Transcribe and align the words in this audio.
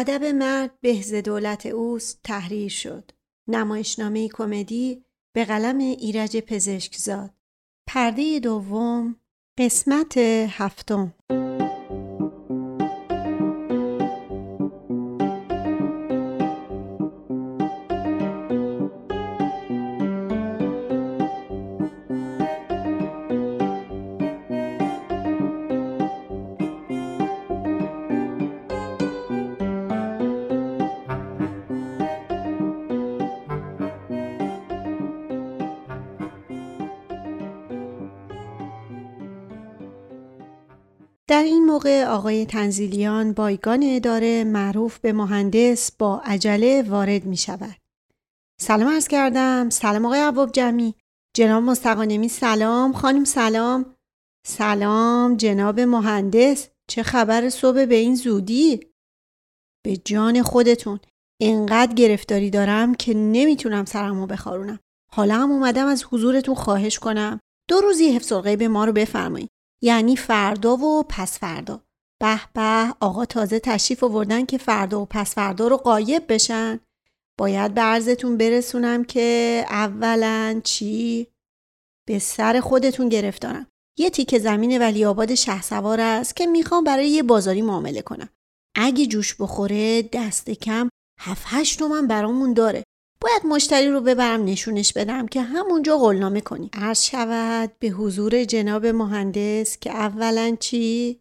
ادب 0.00 0.24
مرد 0.24 0.80
بهز 0.80 1.14
دولت 1.14 1.66
اوست 1.66 2.20
تحریر 2.24 2.68
شد. 2.68 3.10
نمایشنامه 3.48 4.28
کمدی 4.28 5.04
به 5.34 5.44
قلم 5.44 5.78
ایرج 5.78 6.36
پزشکزاد. 6.36 7.30
پرده 7.86 8.40
دوم 8.40 9.16
قسمت 9.58 10.18
هفتم 10.48 11.14
آقای 42.20 42.46
تنزیلیان 42.46 43.32
بایگان 43.32 43.82
اداره 43.82 44.44
معروف 44.44 44.98
به 44.98 45.12
مهندس 45.12 45.92
با 45.92 46.20
عجله 46.24 46.82
وارد 46.82 47.24
می 47.24 47.36
شود. 47.36 47.76
سلام 48.60 48.88
ارز 48.88 49.08
کردم. 49.08 49.70
سلام 49.70 50.06
آقای 50.06 50.20
عباب 50.20 50.52
جمعی. 50.52 50.94
جناب 51.36 51.62
مستقانمی 51.62 52.28
سلام. 52.28 52.92
خانم 52.92 53.24
سلام. 53.24 53.94
سلام 54.46 55.36
جناب 55.36 55.80
مهندس. 55.80 56.68
چه 56.90 57.02
خبر 57.02 57.48
صبح 57.48 57.84
به 57.84 57.94
این 57.94 58.14
زودی؟ 58.14 58.86
به 59.84 59.96
جان 59.96 60.42
خودتون. 60.42 61.00
انقدر 61.42 61.94
گرفتاری 61.94 62.50
دارم 62.50 62.94
که 62.94 63.14
نمی‌تونم 63.14 63.84
سرمو 63.84 64.26
بخارونم. 64.26 64.78
حالا 65.12 65.34
هم 65.34 65.52
اومدم 65.52 65.86
از 65.86 66.04
حضورتون 66.10 66.54
خواهش 66.54 66.98
کنم. 66.98 67.40
دو 67.68 67.80
روزی 67.80 68.12
حفظ 68.12 68.32
به 68.32 68.68
ما 68.68 68.84
رو 68.84 68.92
بفرمایید. 68.92 69.48
یعنی 69.82 70.16
فردا 70.16 70.76
و 70.76 71.02
پس 71.08 71.38
فردا 71.38 71.82
به 72.20 72.40
به 72.54 72.94
آقا 73.00 73.24
تازه 73.24 73.60
تشریف 73.60 74.04
آوردن 74.04 74.46
که 74.46 74.58
فردا 74.58 75.00
و 75.00 75.06
پس 75.06 75.34
فردا 75.34 75.68
رو 75.68 75.76
قایب 75.76 76.32
بشن. 76.32 76.80
باید 77.38 77.74
به 77.74 77.80
عرضتون 77.80 78.36
برسونم 78.36 79.04
که 79.04 79.64
اولا 79.68 80.60
چی؟ 80.64 81.26
به 82.08 82.18
سر 82.18 82.60
خودتون 82.60 83.08
گرفتارم. 83.08 83.66
یه 83.98 84.10
تیکه 84.10 84.38
زمین 84.38 84.78
ولی 84.78 85.04
آباد 85.04 85.34
شه 85.34 85.62
سوار 85.62 86.00
است 86.00 86.36
که 86.36 86.46
می‌خوام 86.46 86.84
برای 86.84 87.08
یه 87.08 87.22
بازاری 87.22 87.62
معامله 87.62 88.02
کنم. 88.02 88.28
اگه 88.76 89.06
جوش 89.06 89.34
بخوره 89.40 90.02
دست 90.02 90.50
کم 90.50 90.88
هفت 91.20 91.44
هشت 91.46 91.78
تومن 91.78 92.06
برامون 92.06 92.52
داره. 92.52 92.84
باید 93.22 93.46
مشتری 93.46 93.88
رو 93.88 94.00
ببرم 94.00 94.44
نشونش 94.44 94.92
بدم 94.92 95.26
که 95.26 95.42
همونجا 95.42 95.98
قلنامه 95.98 96.40
کنی. 96.40 96.70
عرض 96.72 97.02
شود 97.02 97.72
به 97.78 97.88
حضور 97.88 98.44
جناب 98.44 98.86
مهندس 98.86 99.78
که 99.78 99.90
اولا 99.90 100.56
چی؟ 100.60 101.20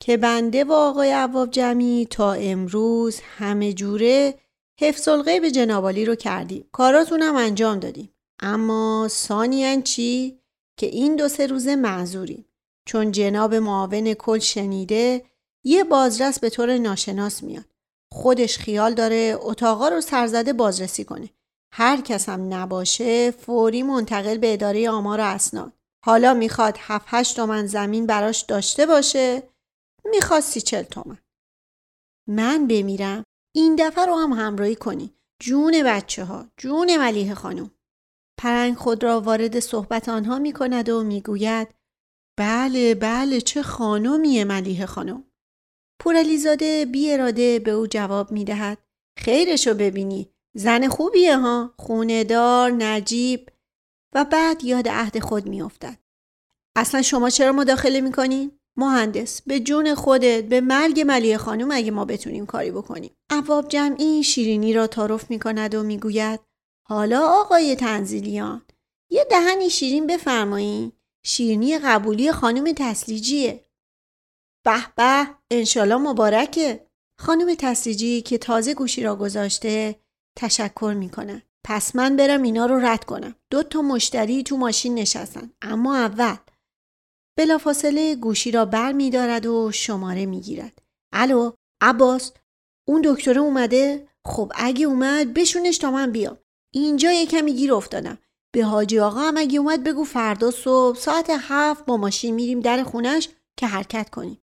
که 0.00 0.16
بنده 0.16 0.64
و 0.64 0.72
آقای 0.72 1.10
عواب 1.10 1.50
جمعی 1.50 2.06
تا 2.06 2.32
امروز 2.32 3.20
همه 3.20 3.72
جوره 3.72 4.34
حفظ 4.80 5.08
به 5.08 5.50
جنابالی 5.50 6.04
رو 6.04 6.14
کردیم. 6.14 6.68
کاراتون 6.72 7.22
هم 7.22 7.36
انجام 7.36 7.78
دادیم. 7.78 8.12
اما 8.40 9.08
ثانیا 9.10 9.80
چی؟ 9.80 10.40
که 10.78 10.86
این 10.86 11.16
دو 11.16 11.28
سه 11.28 11.46
روزه 11.46 11.76
معذوریم. 11.76 12.46
چون 12.88 13.12
جناب 13.12 13.54
معاون 13.54 14.14
کل 14.14 14.38
شنیده 14.38 15.24
یه 15.64 15.84
بازرس 15.84 16.40
به 16.40 16.50
طور 16.50 16.78
ناشناس 16.78 17.42
میاد. 17.42 17.64
خودش 18.12 18.58
خیال 18.58 18.94
داره 18.94 19.38
اتاقا 19.40 19.88
رو 19.88 20.00
سرزده 20.00 20.52
بازرسی 20.52 21.04
کنه. 21.04 21.30
هر 21.72 22.00
کس 22.00 22.28
هم 22.28 22.54
نباشه 22.54 23.30
فوری 23.30 23.82
منتقل 23.82 24.38
به 24.38 24.52
اداره 24.52 24.90
آمار 24.90 25.20
و 25.20 25.24
اسناد. 25.24 25.72
حالا 26.04 26.34
می‌خواد 26.34 26.76
7 26.80 27.04
8 27.08 27.36
تومن 27.36 27.66
زمین 27.66 28.06
براش 28.06 28.42
داشته 28.42 28.86
باشه. 28.86 29.42
می‌خواد 30.10 30.40
سی 30.40 30.60
چل 30.60 30.82
تومن. 30.82 31.18
من 32.28 32.66
بمیرم. 32.66 33.24
این 33.54 33.76
دفعه 33.76 34.06
رو 34.06 34.14
هم 34.16 34.32
همراهی 34.32 34.76
کنی. 34.76 35.14
جون 35.42 35.82
بچه 35.84 36.24
ها 36.24 36.46
جون 36.56 36.96
ملیه 36.96 37.34
خانم. 37.34 37.70
پرنگ 38.38 38.76
خود 38.76 39.04
را 39.04 39.20
وارد 39.20 39.60
صحبت 39.60 40.08
آنها 40.08 40.38
می 40.38 40.52
کند 40.52 40.88
و 40.88 41.02
می‌گوید 41.02 41.68
بله 42.38 42.94
بله 42.94 43.40
چه 43.40 43.62
خانمیه 43.62 44.44
ملیه 44.44 44.86
خانم. 44.86 45.24
پورعلیزاده 46.00 46.84
بی 46.84 47.12
اراده 47.12 47.58
به 47.58 47.70
او 47.70 47.86
جواب 47.86 48.32
می 48.32 48.44
دهد 48.44 48.78
خیرشو 49.18 49.74
ببینی. 49.74 50.32
زن 50.54 50.88
خوبیه 50.88 51.38
ها 51.38 51.74
خوندار 51.78 52.70
نجیب. 52.70 53.50
و 54.14 54.24
بعد 54.24 54.64
یاد 54.64 54.88
عهد 54.88 55.18
خود 55.18 55.46
میافتد. 55.46 55.98
اصلا 56.76 57.02
شما 57.02 57.30
چرا 57.30 57.52
مداخله 57.52 58.00
می‌کنین؟ 58.00 58.55
مهندس 58.76 59.42
به 59.42 59.60
جون 59.60 59.94
خودت 59.94 60.44
به 60.44 60.60
مرگ 60.60 61.00
ملیه 61.06 61.38
خانم 61.38 61.70
اگه 61.70 61.90
ما 61.90 62.04
بتونیم 62.04 62.46
کاری 62.46 62.70
بکنیم. 62.70 63.16
عواب 63.30 63.68
جمعی 63.68 64.22
شیرینی 64.24 64.72
را 64.72 64.86
تعارف 64.86 65.30
می‌کند 65.30 65.74
و 65.74 65.82
می‌گوید 65.82 66.40
حالا 66.88 67.26
آقای 67.28 67.76
تنزیلیان 67.76 68.62
یه 69.10 69.24
دهنی 69.30 69.70
شیرین 69.70 70.06
بفرمایین. 70.06 70.92
شیرینی 71.24 71.78
قبولی 71.78 72.32
خانم 72.32 72.72
تسلیجیه. 72.76 73.64
به 74.64 74.86
به 74.96 75.26
انشالله 75.50 75.96
مبارکه. 75.96 76.86
خانم 77.18 77.54
تسلیجی 77.54 78.22
که 78.22 78.38
تازه 78.38 78.74
گوشی 78.74 79.02
را 79.02 79.16
گذاشته 79.16 80.00
تشکر 80.38 80.94
می‌کنن 80.98 81.42
پس 81.64 81.96
من 81.96 82.16
برم 82.16 82.42
اینا 82.42 82.66
رو 82.66 82.78
رد 82.78 83.04
کنم. 83.04 83.34
دو 83.50 83.62
تا 83.62 83.82
مشتری 83.82 84.42
تو 84.42 84.56
ماشین 84.56 84.94
نشستن. 84.94 85.50
اما 85.62 85.96
اول 85.96 86.36
بلافاصله 87.38 88.16
گوشی 88.16 88.50
را 88.50 88.64
بر 88.64 88.92
می 88.92 89.10
دارد 89.10 89.46
و 89.46 89.72
شماره 89.72 90.26
می 90.26 90.40
گیرد. 90.40 90.82
الو 91.12 91.52
عباس 91.80 92.32
اون 92.88 93.02
دکتره 93.04 93.40
اومده؟ 93.40 94.08
خب 94.24 94.52
اگه 94.54 94.86
اومد 94.86 95.34
بشونش 95.34 95.78
تا 95.78 95.90
من 95.90 96.12
بیام. 96.12 96.38
اینجا 96.74 97.12
یه 97.12 97.26
کمی 97.26 97.54
گیر 97.54 97.74
افتادم. 97.74 98.18
به 98.54 98.64
حاجی 98.64 98.98
آقا 98.98 99.20
هم 99.20 99.36
اگه 99.36 99.58
اومد 99.58 99.84
بگو 99.84 100.04
فردا 100.04 100.50
صبح 100.50 100.98
ساعت 100.98 101.30
هفت 101.30 101.86
با 101.86 101.96
ماشین 101.96 102.34
میریم 102.34 102.60
در 102.60 102.82
خونش 102.82 103.28
که 103.58 103.66
حرکت 103.66 104.10
کنیم. 104.10 104.40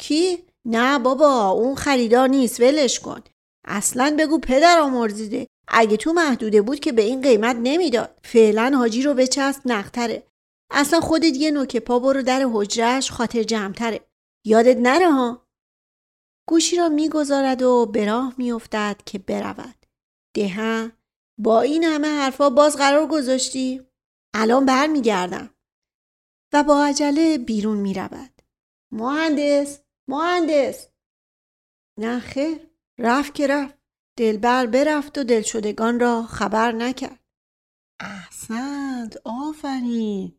کی؟ 0.00 0.38
نه 0.64 0.98
بابا 0.98 1.48
اون 1.48 1.74
خریدار 1.74 2.28
نیست 2.28 2.60
ولش 2.60 3.00
کن. 3.00 3.20
اصلا 3.64 4.16
بگو 4.18 4.38
پدر 4.38 4.78
آمرزیده. 4.78 5.46
اگه 5.68 5.96
تو 5.96 6.12
محدوده 6.12 6.62
بود 6.62 6.80
که 6.80 6.92
به 6.92 7.02
این 7.02 7.20
قیمت 7.20 7.56
نمی‌داد. 7.62 8.18
فعلا 8.24 8.72
حاجی 8.76 9.02
رو 9.02 9.14
بچسب 9.14 9.62
نختره 9.64 10.22
اصلا 10.70 11.00
خودت 11.00 11.36
یه 11.36 11.50
نوک 11.50 11.76
پا 11.76 11.98
برو 11.98 12.22
در 12.22 12.46
حجرش 12.52 13.10
خاطر 13.10 13.42
جمعتره. 13.42 14.00
یادت 14.44 14.76
نره 14.76 15.10
ها؟ 15.12 15.48
گوشی 16.48 16.76
را 16.76 16.88
می‌گذارد 16.88 17.62
و 17.62 17.86
به 17.86 18.06
راه 18.06 18.34
میافتد 18.38 19.00
که 19.06 19.18
برود. 19.18 19.86
ده 20.34 20.92
با 21.38 21.60
این 21.60 21.84
همه 21.84 22.08
حرفا 22.08 22.50
باز 22.50 22.76
قرار 22.76 23.06
گذاشتی؟ 23.06 23.86
الان 24.34 24.66
برمیگردم. 24.66 25.54
و 26.52 26.62
با 26.62 26.84
عجله 26.84 27.38
بیرون 27.38 27.76
می‌رود. 27.76 28.42
مهندس 28.92 29.80
مهندس! 30.08 30.88
نه 31.98 32.20
خیر 32.20 32.70
رفت 32.98 33.34
که 33.34 33.46
رفت. 33.46 33.78
دلبر 34.18 34.66
برفت 34.66 35.18
و 35.18 35.24
دلشدگان 35.24 36.00
را 36.00 36.22
خبر 36.22 36.72
نکرد. 36.72 37.24
احسنت 38.00 39.16
آفرین! 39.24 40.37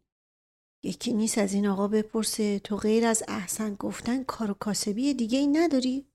یکی 0.83 1.13
نیست 1.13 1.37
از 1.37 1.53
این 1.53 1.67
آقا 1.67 1.87
بپرسه 1.87 2.59
تو 2.59 2.77
غیر 2.77 3.05
از 3.05 3.23
احسن 3.27 3.75
گفتن 3.75 4.23
کار 4.23 4.51
و 4.51 4.53
کاسبی 4.53 5.13
دیگه 5.13 5.39
ای 5.39 5.47
نداری؟ 5.47 6.05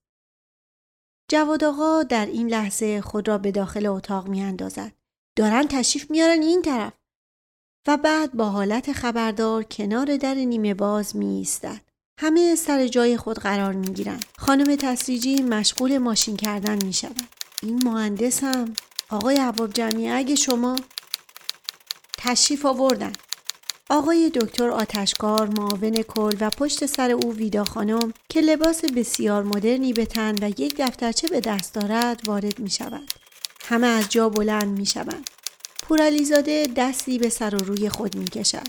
جواد 1.31 1.65
آقا 1.65 2.03
در 2.03 2.27
این 2.27 2.49
لحظه 2.49 3.01
خود 3.01 3.29
را 3.29 3.39
به 3.39 3.53
داخل 3.53 3.87
اتاق 3.87 4.29
می 4.29 4.43
اندازد. 4.43 4.93
دارن 5.37 5.69
تشریف 5.69 6.11
میارن 6.11 6.43
این 6.43 6.63
طرف 6.63 6.93
و 7.87 7.97
بعد 7.97 8.33
با 8.33 8.51
حالت 8.51 8.93
خبردار 8.93 9.63
کنار 9.63 10.17
در 10.17 10.35
نیمه 10.35 10.75
باز 10.75 11.17
می 11.17 11.37
ایستد. 11.37 11.81
همه 12.21 12.55
سر 12.55 12.87
جای 12.87 13.17
خود 13.17 13.39
قرار 13.39 13.73
می 13.73 13.87
گیرن. 13.87 14.21
خانم 14.39 14.77
تسریجی 14.77 15.43
مشغول 15.43 15.99
ماشین 15.99 16.37
کردن 16.37 16.85
می 16.85 16.93
شود. 16.93 17.29
این 17.63 17.85
مهندس 17.85 18.45
هم 18.45 18.75
آقای 19.11 19.37
عباب 19.37 19.73
جمعی 19.73 20.09
اگه 20.09 20.35
شما 20.35 20.77
تشریف 22.19 22.67
آوردن. 22.67 23.13
آقای 23.91 24.31
دکتر 24.35 24.71
آتشکار 24.71 25.47
معاون 25.47 26.03
کل 26.03 26.37
و 26.41 26.51
پشت 26.51 26.87
سر 26.87 27.11
او 27.11 27.35
ویدا 27.35 27.65
خانم 27.65 28.13
که 28.29 28.41
لباس 28.41 28.85
بسیار 28.85 29.43
مدرنی 29.43 29.93
به 29.93 30.07
تن 30.07 30.35
و 30.43 30.49
یک 30.49 30.75
دفترچه 30.79 31.29
به 31.29 31.41
دست 31.41 31.75
دارد 31.75 32.29
وارد 32.29 32.59
می 32.59 32.71
شود. 32.71 33.13
همه 33.65 33.87
از 33.87 34.09
جا 34.09 34.29
بلند 34.29 34.79
می 34.79 34.87
شوند. 34.87 35.31
پورعلیزاده 35.83 36.69
دستی 36.77 37.19
به 37.19 37.29
سر 37.29 37.55
و 37.55 37.59
روی 37.59 37.89
خود 37.89 38.17
می 38.17 38.25
کشد 38.25 38.69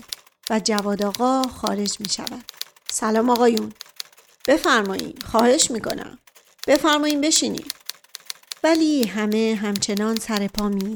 و 0.50 0.60
جواد 0.64 1.02
آقا 1.02 1.42
خارج 1.42 2.00
می 2.00 2.08
شود. 2.08 2.44
سلام 2.90 3.30
آقایون 3.30 3.72
بفرمایید 4.48 5.22
خواهش 5.22 5.70
می‌کنم 5.70 6.18
بفرمایین 6.66 7.20
بشینید 7.20 7.72
ولی 8.64 9.06
همه 9.06 9.58
همچنان 9.62 10.16
سر 10.16 10.46
پا 10.46 10.68
می 10.68 10.94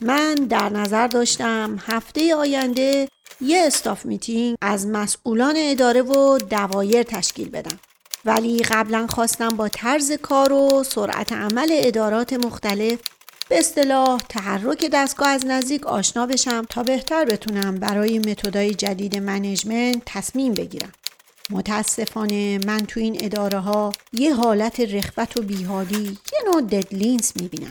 من 0.00 0.34
در 0.34 0.68
نظر 0.68 1.06
داشتم 1.06 1.78
هفته 1.86 2.34
آینده 2.34 3.08
یه 3.40 3.66
استاف 3.66 4.06
میتینگ 4.06 4.56
از 4.60 4.86
مسئولان 4.86 5.54
اداره 5.56 6.02
و 6.02 6.38
دوایر 6.38 7.02
تشکیل 7.02 7.48
بدم. 7.48 7.78
ولی 8.24 8.62
قبلا 8.62 9.06
خواستم 9.06 9.48
با 9.48 9.68
طرز 9.68 10.12
کار 10.12 10.52
و 10.52 10.84
سرعت 10.84 11.32
عمل 11.32 11.68
ادارات 11.70 12.32
مختلف 12.32 12.98
به 13.48 13.58
اصطلاح 13.58 14.20
تحرک 14.28 14.90
دستگاه 14.92 15.28
از 15.28 15.46
نزدیک 15.46 15.86
آشنا 15.86 16.26
بشم 16.26 16.66
تا 16.70 16.82
بهتر 16.82 17.24
بتونم 17.24 17.74
برای 17.74 18.18
متدای 18.18 18.74
جدید 18.74 19.16
منیجمنت 19.16 20.02
تصمیم 20.06 20.54
بگیرم. 20.54 20.92
متاسفانه 21.50 22.58
من 22.66 22.78
تو 22.78 23.00
این 23.00 23.24
اداره 23.24 23.58
ها 23.58 23.92
یه 24.12 24.34
حالت 24.34 24.80
رخوت 24.80 25.36
و 25.36 25.42
بیحالی 25.42 26.18
یه 26.32 26.52
نوع 26.52 26.60
ددلینز 26.62 27.32
می‌بینم 27.36 27.70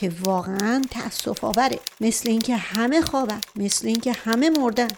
که 0.00 0.12
واقعا 0.20 0.84
تأصف 0.90 1.44
آوره 1.44 1.80
مثل 2.00 2.28
اینکه 2.28 2.56
همه 2.56 3.00
خوابن 3.00 3.40
مثل 3.56 3.86
اینکه 3.86 4.12
همه 4.12 4.50
مردن. 4.50 4.88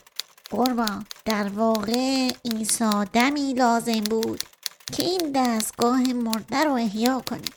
قربان. 0.50 1.06
در 1.24 1.48
واقع 1.48 2.28
عیسی 2.44 3.04
دمی 3.12 3.54
لازم 3.54 4.00
بود 4.00 4.40
که 4.92 5.02
این 5.02 5.32
دستگاه 5.34 6.02
مرده 6.02 6.64
رو 6.64 6.72
احیا 6.72 7.20
کنه 7.20 7.48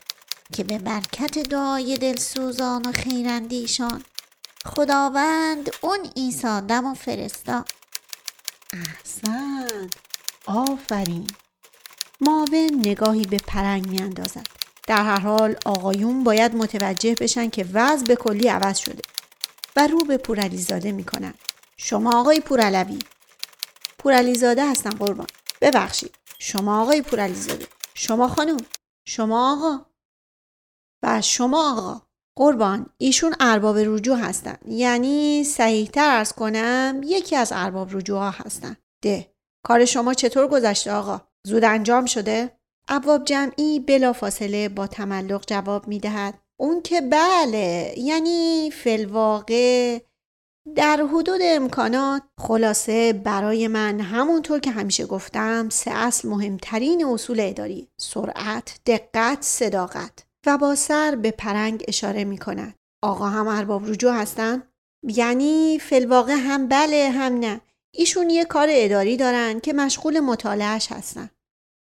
که 0.54 0.64
به 0.64 0.78
برکت 0.78 1.40
دعای 1.40 1.98
دلسوزان 1.98 2.82
و 2.86 2.92
خیرندیشان 2.92 4.04
خداوند 4.66 5.70
اون 5.82 6.00
عیسی 6.18 6.62
دم 6.62 6.86
و 6.86 6.94
فرستا. 6.94 7.66
احسن 8.74 9.90
آفرین. 10.46 11.28
ماون 12.22 12.82
نگاهی 12.86 13.26
به 13.26 13.38
پرنگ 13.38 13.88
میاندازد 13.88 14.53
در 14.88 15.04
هر 15.04 15.20
حال 15.20 15.56
آقایون 15.66 16.24
باید 16.24 16.56
متوجه 16.56 17.16
بشن 17.16 17.50
که 17.50 17.66
وضع 17.74 18.06
به 18.06 18.16
کلی 18.16 18.48
عوض 18.48 18.78
شده 18.78 19.02
و 19.76 19.88
رو 19.88 19.98
به 20.06 20.18
پورعلیزاده 20.18 20.92
می‌کنن. 20.92 21.34
شما 21.78 22.20
آقای 22.20 22.40
پورعلوی. 22.40 23.00
پورعلیزاده 24.00 24.72
هستم 24.72 24.90
قربان. 24.90 25.28
ببخشید. 25.62 26.16
شما 26.40 26.82
آقای 26.82 27.02
پورعلیزاده. 27.02 27.68
شما 27.94 28.28
خانم. 28.28 28.58
شما 29.08 29.54
آقا. 29.54 29.86
و 31.04 31.22
شما 31.22 31.72
آقا. 31.72 32.02
قربان. 32.38 32.90
ایشون 32.98 33.36
ارباب 33.40 33.78
رجوع 33.78 34.18
هستن. 34.18 34.58
یعنی 34.68 35.44
صحیحتر 35.44 36.18
ارز 36.18 36.32
کنم 36.32 37.02
یکی 37.04 37.36
از 37.36 37.52
ارباب 37.56 37.98
رجوع 37.98 38.20
ها 38.20 38.30
هستن. 38.30 38.78
ده. 39.02 39.34
کار 39.66 39.86
شما 39.86 40.14
چطور 40.14 40.48
گذشته 40.48 40.92
آقا؟ 40.92 41.22
زود 41.48 41.64
انجام 41.64 42.06
شده؟ 42.06 42.60
ابواب 42.88 43.26
جمعی 43.26 43.80
بلافاصله 43.80 44.70
با 44.70 44.88
تملق 44.88 45.44
جواب 45.48 45.88
می 45.88 46.00
دهد. 46.00 46.34
اون 46.60 46.82
که 46.82 47.02
بله 47.02 47.94
یعنی 47.98 48.72
فلواقع 48.72 50.00
در 50.76 51.08
حدود 51.14 51.40
امکانات 51.44 52.24
خلاصه 52.40 53.14
برای 53.14 53.68
من 53.68 54.00
همونطور 54.00 54.60
که 54.60 54.72
همیشه 54.72 55.06
گفتم 55.06 55.70
سه 55.70 55.92
اصل 55.92 56.28
مهمترین 56.28 57.06
اصول 57.06 57.40
اداری 57.40 57.88
سرعت، 57.98 58.80
دقت، 58.86 59.38
صداقت 59.42 60.26
و 60.46 60.58
با 60.58 60.76
سر 60.76 61.16
به 61.16 61.32
پرنگ 61.32 61.84
اشاره 61.88 62.24
می 62.24 62.38
کند. 62.38 62.76
آقا 63.04 63.26
هم 63.26 63.48
ارباب 63.48 63.90
رجوع 63.90 64.14
هستن؟ 64.14 64.64
یعنی 65.04 65.80
فلواقع 65.80 66.34
هم 66.34 66.68
بله 66.68 67.10
هم 67.10 67.34
نه 67.34 67.62
ایشون 67.94 68.30
یه 68.30 68.46
کار 68.46 68.68
اداری 68.72 69.18
دارن 69.18 69.60
که 69.60 69.74
مشغول 69.74 70.20
مطالعهش 70.20 70.92
هستن. 70.92 71.30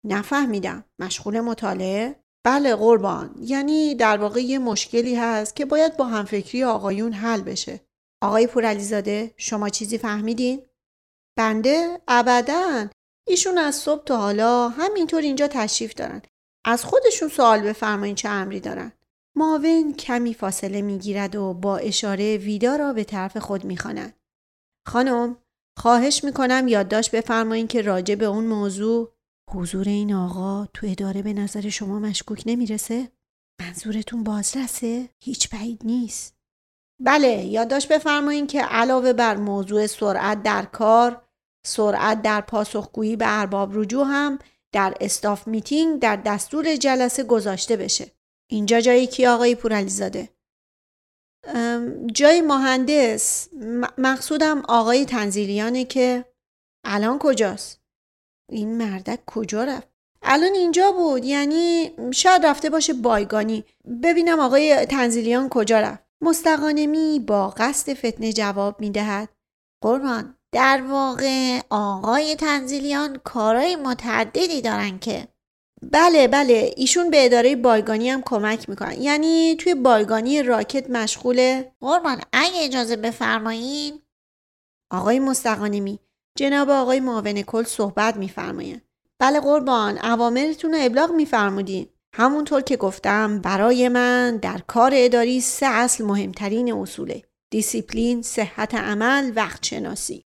نفهمیدم. 0.05 0.85
مشغول 0.99 1.41
مطالعه؟ 1.41 2.23
بله 2.45 2.75
قربان. 2.75 3.35
یعنی 3.41 3.95
در 3.95 4.17
واقع 4.17 4.41
یه 4.41 4.59
مشکلی 4.59 5.15
هست 5.15 5.57
که 5.57 5.65
باید 5.65 5.97
با 5.97 6.05
همفکری 6.05 6.65
آقایون 6.65 7.13
حل 7.13 7.41
بشه. 7.41 7.81
آقای 8.23 8.47
پورعلیزاده 8.47 9.35
شما 9.37 9.69
چیزی 9.69 9.99
فهمیدین؟ 9.99 10.63
بنده 11.39 12.01
ابدا 12.09 12.89
ایشون 13.29 13.59
از 13.59 13.75
صبح 13.75 14.05
تا 14.05 14.17
حالا 14.17 14.69
همینطور 14.69 15.23
اینجا 15.23 15.49
تشریف 15.49 15.95
دارن. 15.95 16.23
از 16.67 16.85
خودشون 16.85 17.29
سوال 17.29 17.61
بفرمایین 17.61 18.15
چه 18.15 18.29
امری 18.29 18.61
دارن. 18.61 18.93
ماون 19.37 19.95
کمی 19.95 20.35
فاصله 20.35 20.83
می‌گیرد 20.83 21.37
و 21.37 21.55
با 21.55 21.77
اشاره 21.77 22.37
ویدا 22.37 22.77
را 22.77 22.93
به 22.93 23.05
طرف 23.05 23.37
خود 23.37 23.65
می‌خواند. 23.65 24.15
خانم 24.87 25.37
خواهش 25.79 26.25
می‌کنم 26.25 26.69
یادداشت 26.69 27.11
بفرمایین 27.17 27.67
که 27.67 27.83
راجع 27.83 28.15
به 28.15 28.25
اون 28.25 28.45
موضوع 28.45 29.13
حضور 29.51 29.89
این 29.89 30.15
آقا 30.15 30.67
تو 30.75 30.87
اداره 30.87 31.23
به 31.23 31.33
نظر 31.33 31.69
شما 31.69 31.99
مشکوک 31.99 32.43
نمی‌رسه؟ 32.47 33.09
منظورتون 33.61 34.25
بازرسه؟ 34.25 35.09
هیچ 35.19 35.51
بعید 35.51 35.83
نیست. 35.85 36.37
بله 37.01 37.29
یادداشت 37.29 37.93
بفرمایین 37.93 38.47
که 38.47 38.63
علاوه 38.63 39.13
بر 39.13 39.37
موضوع 39.37 39.87
سرعت 39.87 40.43
در 40.43 40.65
کار، 40.65 41.29
سرعت 41.67 42.23
در 42.23 42.41
پاسخگویی 42.41 43.17
به 43.17 43.25
ارباب 43.41 43.71
رجوع 43.79 44.07
هم 44.07 44.39
در 44.73 44.95
استاف 45.01 45.49
میتینگ 45.49 46.01
در 46.01 46.17
دستور 46.17 46.77
جلسه 46.77 47.25
گذاشته 47.25 47.77
بشه. 47.77 48.13
اینجا 48.51 48.81
جایی 48.81 49.07
کی 49.07 49.27
آقای 49.27 49.55
پورعلیزاده؟ 49.55 50.29
جای 52.13 52.41
مهندس 52.41 53.49
مقصودم 53.99 54.63
آقای 54.69 55.05
تنزیلیانه 55.05 55.85
که 55.85 56.25
الان 56.85 57.19
کجاست؟ 57.19 57.78
این 58.49 58.77
مردک 58.77 59.21
کجا 59.27 59.65
رفت؟ 59.65 59.89
الان 60.23 60.53
اینجا 60.55 60.93
بود 60.93 61.25
یعنی 61.25 61.91
شاید 62.13 62.47
رفته 62.47 62.71
باشه 62.71 62.93
بایگانی. 62.93 63.65
ببینم 64.03 64.41
آقای 64.41 64.87
تنزیلیان 64.87 65.49
کجا 65.49 65.81
رفت. 65.81 66.03
مستقانمی 66.21 67.19
با 67.27 67.49
قصد 67.49 67.95
فتنه 67.95 68.33
جواب 68.33 68.81
می‌دهد 68.81 69.29
قربان. 69.83 70.35
در 70.53 70.83
واقع 70.91 71.61
آقای 71.71 72.37
تنزیلیان 72.37 73.21
کارهای 73.25 73.77
متعددی 73.77 74.61
دارن 74.61 74.99
که. 74.99 75.29
بله 75.83 76.29
بله. 76.29 76.75
ایشون 76.77 77.11
به 77.11 77.25
اداره 77.25 77.57
بایگانی 77.57 78.11
هم 78.11 78.23
کمک 78.23 78.69
می‌کنن. 78.69 79.03
یعنی 79.03 79.57
توی 79.57 79.75
بایگانی 79.75 80.43
راکت 80.43 80.91
مشغوله 80.91 81.73
قربان 81.81 82.21
اگه 82.33 82.65
اجازه 82.65 82.97
بفرمایین. 82.97 84.03
آقای 84.93 85.19
مستقانمی 85.19 85.99
جناب 86.39 86.71
آقای 86.71 87.01
معاون 87.01 87.43
کل 87.43 87.63
صحبت 87.63 88.17
میفرمایند 88.17 88.83
بله 89.19 89.41
قربان 89.41 89.99
اوامرتون 89.99 90.75
رو 90.75 90.79
ابلاغ 90.81 91.13
میفرمودین. 91.13 91.89
همونطور 92.15 92.61
که 92.61 92.77
گفتم 92.77 93.41
برای 93.41 93.89
من 93.89 94.37
در 94.37 94.59
کار 94.67 94.91
اداری 94.95 95.41
سه 95.41 95.67
اصل 95.67 96.05
مهمترین 96.05 96.73
اصوله. 96.73 97.23
دیسیپلین، 97.51 98.23
صحت 98.23 98.75
عمل، 98.75 99.33
وقت 99.37 99.67
شناسی 99.67 100.25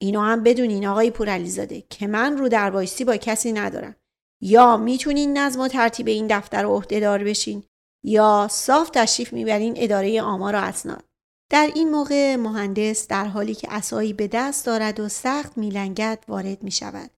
اینو 0.00 0.20
هم 0.20 0.42
بدونین 0.42 0.86
آقای 0.86 1.10
پورعلیزاده 1.10 1.82
که 1.90 2.06
من 2.06 2.36
رودربایستی 2.36 2.70
با 2.70 3.16
کسی 3.16 3.52
ندارم. 3.52 3.96
یا 4.40 4.76
می‌تونین 4.76 5.38
نظم 5.38 5.60
و 5.60 5.68
ترتیب 5.68 6.08
این 6.08 6.26
دفتر 6.26 6.64
عهده‌دار 6.64 7.24
بشین 7.24 7.64
یا 8.04 8.48
صاف 8.50 8.90
تشریف 8.90 9.32
می‌برین 9.32 9.74
اداره 9.76 10.22
آمار 10.22 10.54
و 10.54 10.58
اسناد. 10.58 11.04
در 11.52 11.70
این 11.74 11.90
موقع 11.90 12.36
مهندس 12.36 13.08
در 13.08 13.24
حالی 13.24 13.54
که 13.54 13.68
اسایی 13.70 14.12
به 14.12 14.28
دست 14.28 14.66
دارد 14.66 15.00
و 15.00 15.08
سخت 15.08 15.58
میلنگد 15.58 16.24
وارد 16.28 16.62
می 16.62 16.70
شود. 16.70 17.10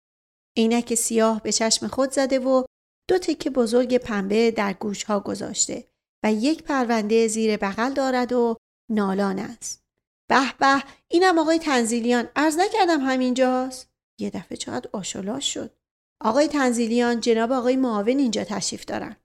عینک 0.56 0.94
سیاه 0.94 1.42
به 1.42 1.52
چشم 1.52 1.86
خود 1.86 2.10
زده 2.10 2.38
و 2.38 2.64
دو 3.08 3.18
تکه 3.18 3.50
بزرگ 3.50 3.96
پنبه 3.96 4.50
در 4.50 4.72
گوش 4.72 5.04
ها 5.04 5.20
گذاشته 5.20 5.88
و 6.24 6.32
یک 6.32 6.62
پرونده 6.62 7.28
زیر 7.28 7.56
بغل 7.56 7.92
دارد 7.92 8.32
و 8.32 8.56
نالان 8.90 9.38
است. 9.38 9.82
به 10.30 10.54
به 10.58 10.82
اینم 11.08 11.38
آقای 11.38 11.58
تنزیلیان 11.58 12.28
ارز 12.36 12.58
نکردم 12.58 13.00
همینجاست. 13.00 13.88
یه 14.20 14.30
دفعه 14.30 14.56
چقدر 14.56 14.90
آشولاش 14.92 15.54
شد. 15.54 15.76
آقای 16.24 16.48
تنزیلیان 16.48 17.20
جناب 17.20 17.52
آقای 17.52 17.76
معاون 17.76 18.18
اینجا 18.18 18.44
تشریف 18.44 18.84
دارن. 18.84 19.16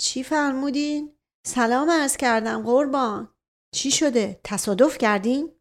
چی 0.00 0.22
فرمودین؟ 0.22 1.12
سلام 1.46 1.88
ارز 1.88 2.16
کردم 2.16 2.62
قربان. 2.62 3.33
چی 3.74 3.90
شده؟ 3.90 4.40
تصادف 4.44 4.98
کردین؟ 4.98 5.52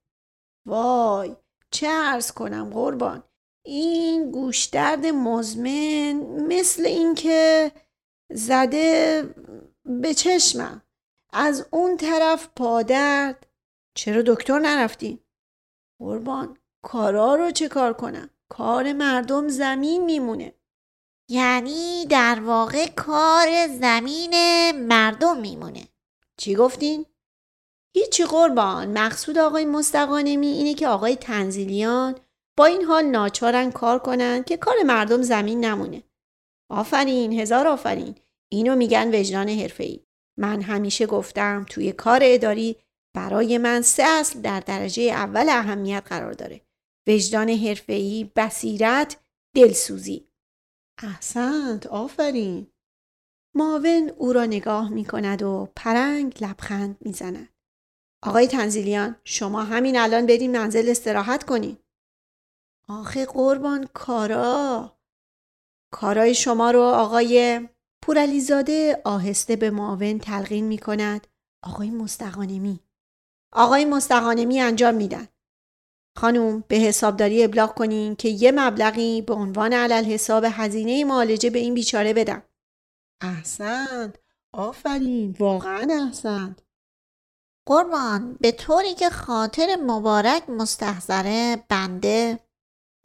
وای 0.65 1.35
چه 1.71 1.87
ارز 1.87 2.31
کنم 2.31 2.69
قربان. 2.69 3.23
این 3.65 4.31
گوشدرد 4.31 5.05
مزمن 5.05 6.13
مثل 6.47 6.85
اینکه 6.85 7.71
زده 8.31 9.23
به 9.85 10.13
چشمم. 10.13 10.81
از 11.33 11.67
اون 11.71 11.97
طرف 11.97 12.49
پادرد. 12.55 13.47
چرا 13.95 14.23
دکتر 14.25 14.59
نرفتین؟ 14.59 15.19
قربان 15.99 16.57
کارا 16.81 17.35
رو 17.35 17.51
چه 17.51 17.67
کار 17.67 17.93
کنم؟ 17.93 18.29
کار 18.49 18.93
مردم 18.93 19.47
زمین 19.47 20.05
میمونه. 20.05 20.53
یعنی 21.29 22.05
در 22.05 22.39
واقع 22.39 22.87
کار 22.89 23.67
زمین 23.67 24.31
مردم 24.71 25.37
میمونه. 25.37 25.87
چی 26.37 26.55
گفتین؟ 26.55 27.05
هیچی 27.95 28.25
قربان. 28.25 28.97
مقصود 28.97 29.37
آقای 29.37 29.65
مستقانمی 29.65 30.47
اینه 30.47 30.73
که 30.73 30.87
آقای 30.87 31.15
تنزیلیان 31.15 32.15
با 32.57 32.65
این 32.65 32.83
حال 32.83 33.05
ناچارن 33.05 33.71
کار 33.71 33.99
کنن 33.99 34.43
که 34.43 34.57
کار 34.57 34.75
مردم 34.85 35.21
زمین 35.21 35.65
نمونه. 35.65 36.03
آفرین 36.71 37.33
هزار 37.33 37.67
آفرین. 37.67 38.15
اینو 38.51 38.75
میگن 38.75 39.15
وجدان 39.15 39.49
حرفه‌ای. 39.49 40.05
من 40.39 40.61
همیشه 40.61 41.05
گفتم 41.05 41.65
توی 41.69 41.91
کار 41.91 42.19
اداری 42.23 42.75
برای 43.15 43.57
من 43.57 43.81
سه 43.81 44.03
اصل 44.03 44.41
در 44.41 44.59
درجه 44.59 45.03
اول 45.03 45.49
اهمیت 45.49 46.03
قرار 46.05 46.33
داره. 46.33 46.61
وجدان 47.07 47.49
حرفه‌ای 47.49 48.31
بصیرت 48.35 49.17
دلسوزی. 49.55 50.27
احسنت 51.03 51.87
آفرین. 51.87 52.67
معاون 53.55 54.09
او 54.17 54.33
را 54.33 54.45
نگاه 54.45 54.89
می 54.89 55.05
کند 55.05 55.43
و 55.43 55.69
پرنگ 55.75 56.43
لبخند 56.43 56.97
می 57.01 57.13
زند. 57.13 57.52
آقای 58.25 58.47
تنزیلیان 58.47 59.15
شما 59.23 59.63
همین 59.63 59.97
الان 59.97 60.25
بریم 60.25 60.51
منزل 60.51 60.89
استراحت 60.89 61.43
کنین. 61.43 61.77
آخه 62.87 63.25
قربان 63.25 63.89
کارا. 63.93 64.97
کارای 65.91 66.35
شما 66.35 66.71
رو 66.71 66.81
آقای 66.81 67.61
پورعلیزاده 68.01 69.01
آهسته 69.05 69.55
به 69.55 69.69
معاون 69.69 70.19
تلقین 70.19 70.65
می 70.65 70.77
کند 70.77 71.27
آقای 71.63 71.89
مستقانمی. 71.89 72.79
آقای 73.51 73.85
مستقانمی 73.85 74.61
انجام 74.61 74.95
میدن. 74.95 75.27
خانوم 76.17 76.63
به 76.67 76.75
حسابداری 76.75 77.43
ابلاغ 77.43 77.73
کنین 77.73 78.15
که 78.15 78.29
یه 78.29 78.51
مبلغی 78.51 79.21
به 79.21 79.33
عنوان 79.33 79.73
علل 79.73 80.03
حساب 80.03 80.45
هزینه 80.47 81.03
معالجه 81.03 81.49
به 81.49 81.59
این 81.59 81.73
بیچاره 81.73 82.13
بدم. 82.13 82.43
احسنت. 83.21 84.15
آفرین. 84.51 85.35
واقعا 85.39 85.87
احسنت. 86.05 86.62
قربان 87.67 88.37
به 88.41 88.51
طوری 88.51 88.93
که 88.93 89.09
خاطر 89.09 89.75
مبارک 89.75 90.49
مستحضره 90.49 91.63
بنده. 91.69 92.39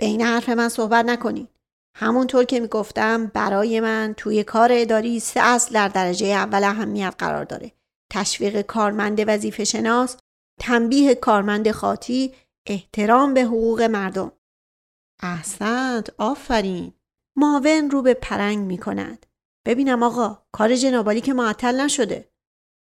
بین 0.00 0.21
حرف 0.21 0.49
من 0.49 0.69
صحبت 0.69 1.05
نکنید 1.05 1.49
همونطور 1.97 2.45
که 2.45 2.61
می‌گفتم 2.61 3.27
برای 3.27 3.81
من 3.81 4.15
توی 4.17 4.45
کار 4.45 4.69
اداری 4.73 5.21
سه 5.21 5.41
اصل 5.41 5.75
در 5.75 5.88
درجه 5.88 6.27
اول 6.27 6.65
اهمیت 6.65 7.15
قرار 7.19 7.45
داره. 7.45 7.73
تشویق 8.12 8.61
کارمند 8.61 9.25
وظیفه 9.27 9.65
شناس 9.65 10.17
تنبیه 10.61 11.15
کارمند 11.15 11.71
خاطی 11.71 12.35
احترام 12.67 13.35
به 13.35 13.43
حقوق 13.43 13.83
مردم. 13.83 14.33
احسنت 15.23 16.11
آفرین. 16.19 16.93
معاون 17.37 17.91
رو 17.91 18.03
به 18.03 18.15
پرنگ 18.15 18.59
می 18.59 18.79
کند 18.79 19.27
ببینم 19.67 20.03
آقا 20.03 20.43
کار 20.53 20.77
جنابالی 20.77 21.21
که 21.21 21.33
معطل 21.33 21.81
نشده. 21.81 22.29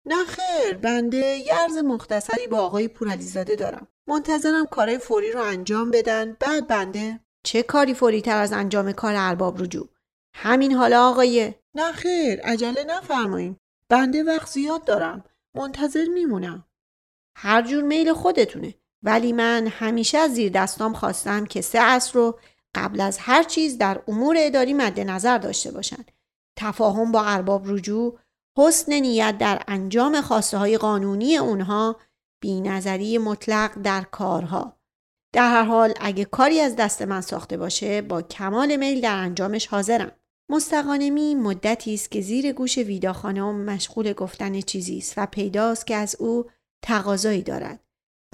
نه 0.09 0.25
خیر 0.25 0.75
بنده 0.75 1.17
یه 1.17 1.55
عرض 1.55 1.77
مختصری 1.77 2.47
با 2.47 2.59
آقای 2.59 2.89
پورعلیزاده 2.89 3.57
دارم. 3.57 3.89
منتظرم 4.07 4.67
کارهای 4.67 4.99
فوری 4.99 5.33
رو 5.33 5.41
انجام 5.41 5.91
بدن. 5.91 6.37
بعد 6.41 6.67
بنده. 6.67 7.21
چه 7.43 7.63
کاری 7.63 7.95
فوری 7.95 8.21
تر 8.21 8.37
از 8.37 8.53
انجام 8.53 8.93
کار 8.93 9.15
ارباب 9.17 9.63
رجوع؟ 9.63 9.89
همین 10.35 10.73
حالا 10.73 11.09
آقای. 11.09 11.55
نه 11.75 11.93
خیر 11.93 12.41
عجله 12.41 12.85
نفرمایین. 12.85 13.57
بنده 13.89 14.23
وقت 14.23 14.49
زیاد 14.49 14.85
دارم. 14.85 15.25
منتظر 15.55 16.05
میمونم. 16.05 16.65
هر 17.37 17.63
جور 17.63 17.83
میل 17.83 18.13
خودتونه. 18.13 18.75
ولی 19.03 19.33
من 19.33 19.67
همیشه 19.67 20.19
از 20.19 20.35
زیر 20.35 20.53
دستام 20.53 20.93
خواستم 20.93 21.47
که 21.47 21.61
سه 21.61 21.79
اصل 21.79 22.19
رو 22.19 22.39
قبل 22.75 23.01
از 23.01 23.19
هر 23.19 23.43
چیز 23.43 23.79
در 23.79 24.03
امور 24.09 24.37
اداری 24.39 24.75
مد 24.75 25.01
نظر 25.01 25.39
داشته 25.39 25.71
باشن. 25.71 26.05
تفاهم 26.57 27.13
با 27.13 27.23
ارباب 27.25 27.63
رجوع 27.67 28.19
حسن 28.59 28.93
نیت 28.93 29.39
در 29.39 29.63
انجام 29.69 30.21
خواسته 30.21 30.59
های 30.59 30.79
قانونی 30.79 31.37
اونها 31.37 31.97
بی 32.41 32.61
نظری 32.61 33.19
مطلق 33.19 33.83
در 33.83 34.03
کارها. 34.03 34.81
در 35.33 35.51
هر 35.51 35.63
حال 35.63 35.95
اگه 36.01 36.25
کاری 36.25 36.61
از 36.61 36.77
دست 36.77 37.03
من 37.03 37.21
ساخته 37.21 37.57
باشه 37.57 38.03
با 38.03 38.23
کمال 38.23 38.77
میل 38.77 39.01
در 39.01 39.17
انجامش 39.17 39.67
حاضرم. 39.67 40.13
مستقانمی 40.51 41.35
مدتی 41.35 41.95
است 41.95 42.11
که 42.11 42.21
زیر 42.21 42.53
گوش 42.53 42.79
ویدا 42.79 43.13
خانم 43.13 43.65
مشغول 43.65 44.13
گفتن 44.13 44.61
چیزی 44.61 44.99
است 44.99 45.15
و 45.17 45.27
پیداست 45.27 45.87
که 45.87 45.97
از 45.97 46.17
او 46.19 46.45
تقاضایی 46.83 47.43
دارد. 47.43 47.85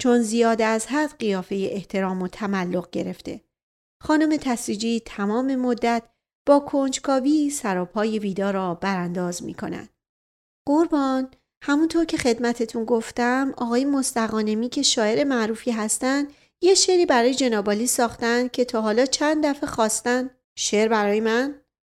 چون 0.01 0.21
زیاد 0.21 0.61
از 0.61 0.87
حد 0.87 1.19
قیافه 1.19 1.69
احترام 1.71 2.21
و 2.21 2.27
تملق 2.27 2.89
گرفته. 2.89 3.41
خانم 4.03 4.37
تسریجی 4.37 5.01
تمام 5.05 5.55
مدت 5.55 6.03
با 6.47 6.59
کنجکاوی 6.59 7.49
سراپای 7.49 8.19
ویدا 8.19 8.51
را 8.51 8.73
برانداز 8.73 9.43
می 9.43 9.53
کند. 9.53 9.94
قربان. 10.67 11.31
همونطور 11.63 12.05
که 12.05 12.17
خدمتتون 12.17 12.85
گفتم 12.85 13.53
آقای 13.57 13.85
مستقانمی 13.85 14.69
که 14.69 14.81
شاعر 14.81 15.23
معروفی 15.23 15.71
هستند 15.71 16.33
یه 16.61 16.75
شعری 16.75 17.05
برای 17.05 17.33
جنابالی 17.33 17.87
ساختن 17.87 18.47
که 18.47 18.65
تا 18.65 18.81
حالا 18.81 19.05
چند 19.05 19.45
دفعه 19.45 19.69
خواستن. 19.69 20.29
شعر 20.57 20.87
برای 20.87 21.19
من؟ 21.19 21.55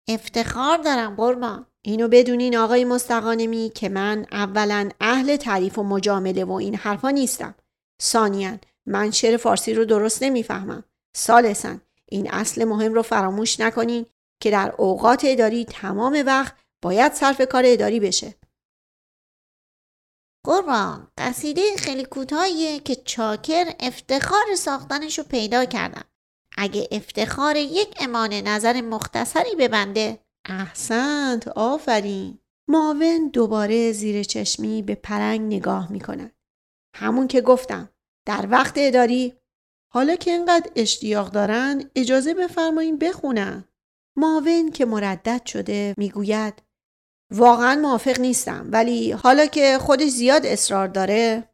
افتخار 0.08 0.78
دارم 0.78 1.14
قربان. 1.14 1.66
اینو 1.82 2.08
بدونین 2.08 2.56
آقای 2.56 2.84
مستقانمی 2.84 3.72
که 3.74 3.88
من 3.88 4.26
اولا 4.32 4.88
اهل 5.00 5.36
تعریف 5.36 5.78
و 5.78 5.82
مجامله 5.82 6.44
و 6.44 6.52
این 6.52 6.74
حرفا 6.74 7.10
نیستم. 7.10 7.54
ثانیا 8.02 8.58
من 8.86 9.10
شعر 9.10 9.36
فارسی 9.36 9.74
رو 9.74 9.84
درست 9.84 10.22
نمی‌فهمم. 10.22 10.84
سالسن 11.16 11.80
این 12.08 12.30
اصل 12.30 12.64
مهم 12.64 12.94
رو 12.94 13.02
فراموش 13.02 13.60
نکنین 13.60 14.06
که 14.42 14.50
در 14.50 14.74
اوقات 14.78 15.22
اداری 15.24 15.64
تمام 15.64 16.22
وقت 16.26 16.54
باید 16.82 17.12
صرف 17.12 17.40
کار 17.40 17.62
اداری 17.66 18.00
بشه. 18.00 18.34
قربان 20.44 21.08
قصیده 21.18 21.62
خیلی 21.76 22.04
کوتاهیه 22.04 22.80
که 22.80 22.94
چاکر 22.94 23.72
افتخار 23.80 24.54
ساختنش 24.56 25.18
رو 25.18 25.24
پیدا 25.24 25.64
کردم 25.64 26.04
اگه 26.56 26.88
افتخار 26.92 27.56
یک 27.56 27.94
امان 28.00 28.32
نظر 28.32 28.80
مختصری 28.80 29.54
ببنده 29.58 30.18
احسنت 30.48 31.48
آفرین 31.48 32.38
معاون 32.68 33.28
دوباره 33.32 33.92
زیر 33.92 34.22
چشمی 34.22 34.82
به 34.82 34.94
پرنگ 34.94 35.40
نگاه 35.40 35.92
می 35.92 36.00
کند. 36.00 36.32
همون 36.94 37.28
که 37.28 37.40
گفتم 37.40 37.88
در 38.26 38.46
وقت 38.50 38.74
اداری 38.76 39.34
حالا 39.92 40.16
که 40.16 40.30
اینقدر 40.30 40.70
اشتیاق 40.76 41.30
دارن 41.30 41.90
اجازه 41.94 42.34
بفرمایین 42.34 42.98
بخونن. 42.98 43.64
معاون 44.16 44.70
که 44.70 44.84
مردد 44.84 45.46
شده 45.46 45.94
می‌گوید 45.96 46.62
واقعا 47.32 47.74
موافق 47.74 48.20
نیستم 48.20 48.68
ولی 48.72 49.12
حالا 49.12 49.46
که 49.46 49.78
خودش 49.78 50.08
زیاد 50.08 50.46
اصرار 50.46 50.88
داره 50.88 51.48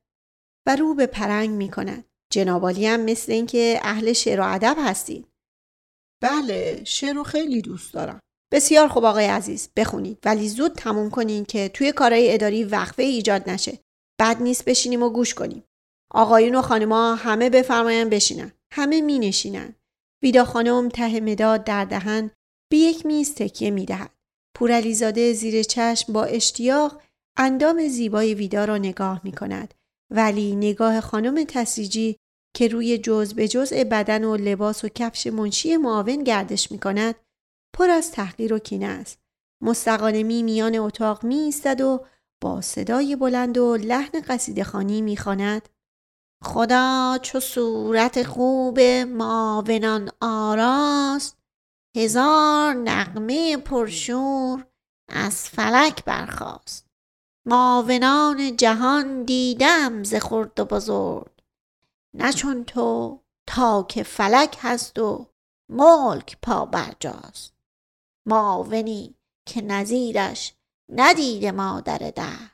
و 0.67 0.77
رو 0.77 0.95
به 0.95 1.07
پرنگ 1.07 1.51
می 1.51 1.71
کند. 1.71 2.05
جنابالی 2.33 2.87
هم 2.87 3.01
مثل 3.01 3.33
اینکه 3.33 3.81
اهل 3.83 4.13
شعر 4.13 4.41
و 4.41 4.45
ادب 4.47 4.77
هستید. 4.79 5.29
بله 6.23 6.85
شعر 6.85 7.13
رو 7.13 7.23
خیلی 7.23 7.63
دوست 7.63 7.95
دارم. 7.95 8.21
بسیار 8.53 8.89
خوب 8.89 9.05
آقای 9.05 9.27
عزیز 9.27 9.69
بخونید 9.77 10.19
ولی 10.25 10.49
زود 10.49 10.73
تموم 10.73 11.11
کنین 11.11 11.45
که 11.45 11.69
توی 11.69 11.93
کارهای 11.93 12.35
اداری 12.35 12.65
وقفه 12.65 13.03
ایجاد 13.03 13.51
نشه. 13.51 13.79
بد 14.21 14.43
نیست 14.43 14.65
بشینیم 14.65 15.03
و 15.03 15.11
گوش 15.11 15.35
کنیم. 15.35 15.65
آقایون 16.11 16.55
و 16.55 16.63
خانما 16.63 17.15
همه 17.15 17.51
بفرماین 17.51 18.09
بشینن. 18.09 18.53
همه 18.73 19.01
می 19.01 19.19
نشینن. 19.19 19.75
ویدا 20.23 20.45
خانم 20.45 20.89
ته 20.89 21.21
مداد 21.21 21.65
در 21.65 21.85
دهن 21.85 22.31
به 22.71 22.77
یک 22.77 23.07
میز 23.07 23.35
تکیه 23.35 23.71
می 23.71 23.87
دهد. 23.87 24.14
پورعلیزاده 24.55 25.33
زیر 25.33 25.63
چشم 25.63 26.13
با 26.13 26.25
اشتیاق 26.25 27.03
اندام 27.37 27.89
زیبای 27.89 28.35
ویدا 28.35 28.65
را 28.65 28.79
نگاه 28.79 29.21
می 29.25 29.33
کند. 29.33 29.75
ولی 30.11 30.57
نگاه 30.57 31.01
خانم 31.01 31.45
تسیجی 31.45 32.17
که 32.57 32.69
روی 32.69 32.99
جز 32.99 33.35
به 33.35 33.49
جزء 33.49 33.85
بدن 33.85 34.25
و 34.25 34.37
لباس 34.37 34.85
و 34.85 34.89
کفش 34.89 35.27
منشی 35.27 35.77
معاون 35.77 36.25
گردش 36.25 36.73
می 36.73 36.79
کند 36.79 37.15
پر 37.75 37.91
از 37.91 38.13
تحقیر 38.13 38.55
و 38.55 38.59
کینه 38.59 38.87
است. 38.87 39.19
مستقانمی 39.63 40.43
میان 40.43 40.77
اتاق 40.77 41.25
می 41.25 41.35
ایستد 41.35 41.81
و 41.81 42.07
با 42.43 42.61
صدای 42.61 43.17
بلند 43.17 43.59
و 43.59 43.77
لحن 43.77 44.21
قصیده 44.29 44.65
خانی 44.65 45.03
می 45.03 45.17
خاند. 45.17 45.69
خدا 46.43 47.19
چو 47.23 47.41
صورت 47.41 48.23
خوب 48.23 48.81
معاونان 48.81 50.11
آراست 50.21 51.44
هزار 51.97 52.75
نغمه 52.75 53.57
پرشور 53.57 54.67
از 55.09 55.49
فلک 55.49 56.05
برخاست. 56.05 56.87
معاونان 57.47 58.57
جهان 58.57 59.25
دیدم 59.25 60.03
ز 60.03 60.15
خرد 60.15 60.61
و 60.61 60.65
بزرگ. 60.65 61.33
نه 62.15 62.33
چون 62.33 62.65
تو 62.65 63.21
تا 63.49 63.83
که 63.83 64.03
فلک 64.03 64.59
هست 64.61 64.99
و 64.99 65.27
ملک 65.71 66.39
پا 66.43 66.65
برجاست. 66.65 67.55
معاونی 68.27 69.15
که 69.49 69.63
نظیرش 69.63 70.55
ندیده 70.89 71.53
مادر 71.53 71.99
در. 71.99 72.51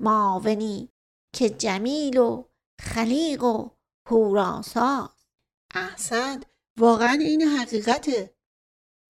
معاونی 0.00 0.88
که 1.34 1.50
جمیل 1.50 2.18
و 2.18 2.44
خلیق 2.80 3.42
و 3.42 3.68
هوراساست 4.06 5.28
احسن 5.74 6.40
واقعا 6.78 7.18
این 7.20 7.42
حقیقته. 7.42 8.34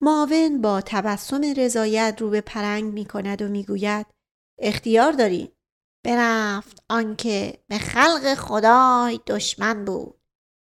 معاون 0.02 0.61
با 0.61 0.80
تبسم 0.80 1.40
رضایت 1.56 2.16
رو 2.21 2.30
به 2.30 2.40
پرنگ 2.40 2.92
می 2.92 3.04
کند 3.04 3.42
و 3.42 3.49
می‌گوید 3.49 4.06
اختیار 4.59 5.12
داری؟ 5.12 5.52
برفت 6.04 6.82
آنکه 6.88 7.59
به 7.68 7.78
خلق 7.78 8.35
خدای 8.35 9.21
دشمن 9.26 9.85
بود. 9.85 10.14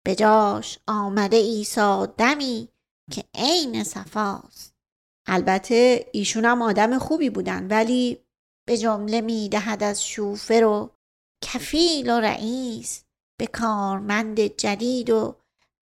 به 0.07 0.15
جاش 0.15 0.79
آمده 0.87 1.37
ایسا 1.37 2.07
دمی 2.07 2.69
که 3.13 3.25
عین 3.35 3.85
صفاست. 3.85 4.75
البته 5.27 6.07
ایشون 6.13 6.45
هم 6.45 6.63
آدم 6.63 6.99
خوبی 6.99 7.31
بودن 7.31 7.67
ولی 7.69 8.19
به 8.67 8.79
جمله 8.79 9.21
می‌دهد 9.21 9.83
از 9.83 10.07
شوفر 10.07 10.65
و 10.65 10.91
کفیل 11.45 12.11
و 12.11 12.21
رئیس 12.21 13.05
به 13.39 13.47
کارمند 13.47 14.41
جدید 14.41 15.11
و 15.11 15.37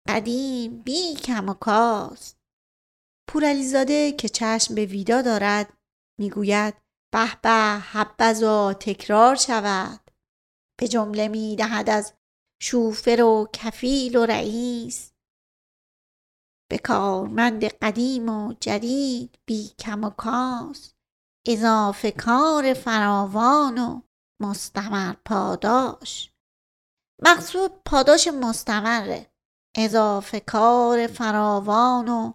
قدیم 0.08 0.82
بی 0.82 1.14
کم 1.14 1.48
و 1.48 1.54
کاست. 1.54 2.43
پورعلیزاده 3.28 4.12
که 4.12 4.28
چشم 4.28 4.74
به 4.74 4.84
ویدا 4.84 5.22
دارد 5.22 5.72
می‌گوید 6.20 6.74
به 7.14 7.36
به 7.42 7.50
حبذا 7.92 8.74
تکرار 8.74 9.36
شود. 9.36 10.10
به 10.80 10.88
جمله 10.88 11.28
می‌دهد 11.28 11.90
از 11.90 12.12
شوفر 12.62 13.22
و 13.22 13.48
کفیل 13.52 14.16
و 14.16 14.26
رئیس 14.26 15.12
به 16.70 16.78
کارمند 16.78 17.64
قدیم 17.64 18.28
و 18.28 18.54
جدید 18.60 19.38
بی 19.46 19.68
کم 19.78 20.04
و 20.04 20.10
کاس 20.10 20.94
اضافه 21.46 22.10
کار 22.10 22.74
فراوان 22.74 23.78
و 23.78 24.00
مستمر 24.40 25.14
پاداش. 25.24 26.30
مقصود 27.22 27.70
پاداش 27.84 28.28
مستمره 28.28 29.30
اضافه 29.76 30.40
کار 30.40 31.06
فراوان 31.06 32.08
و 32.08 32.32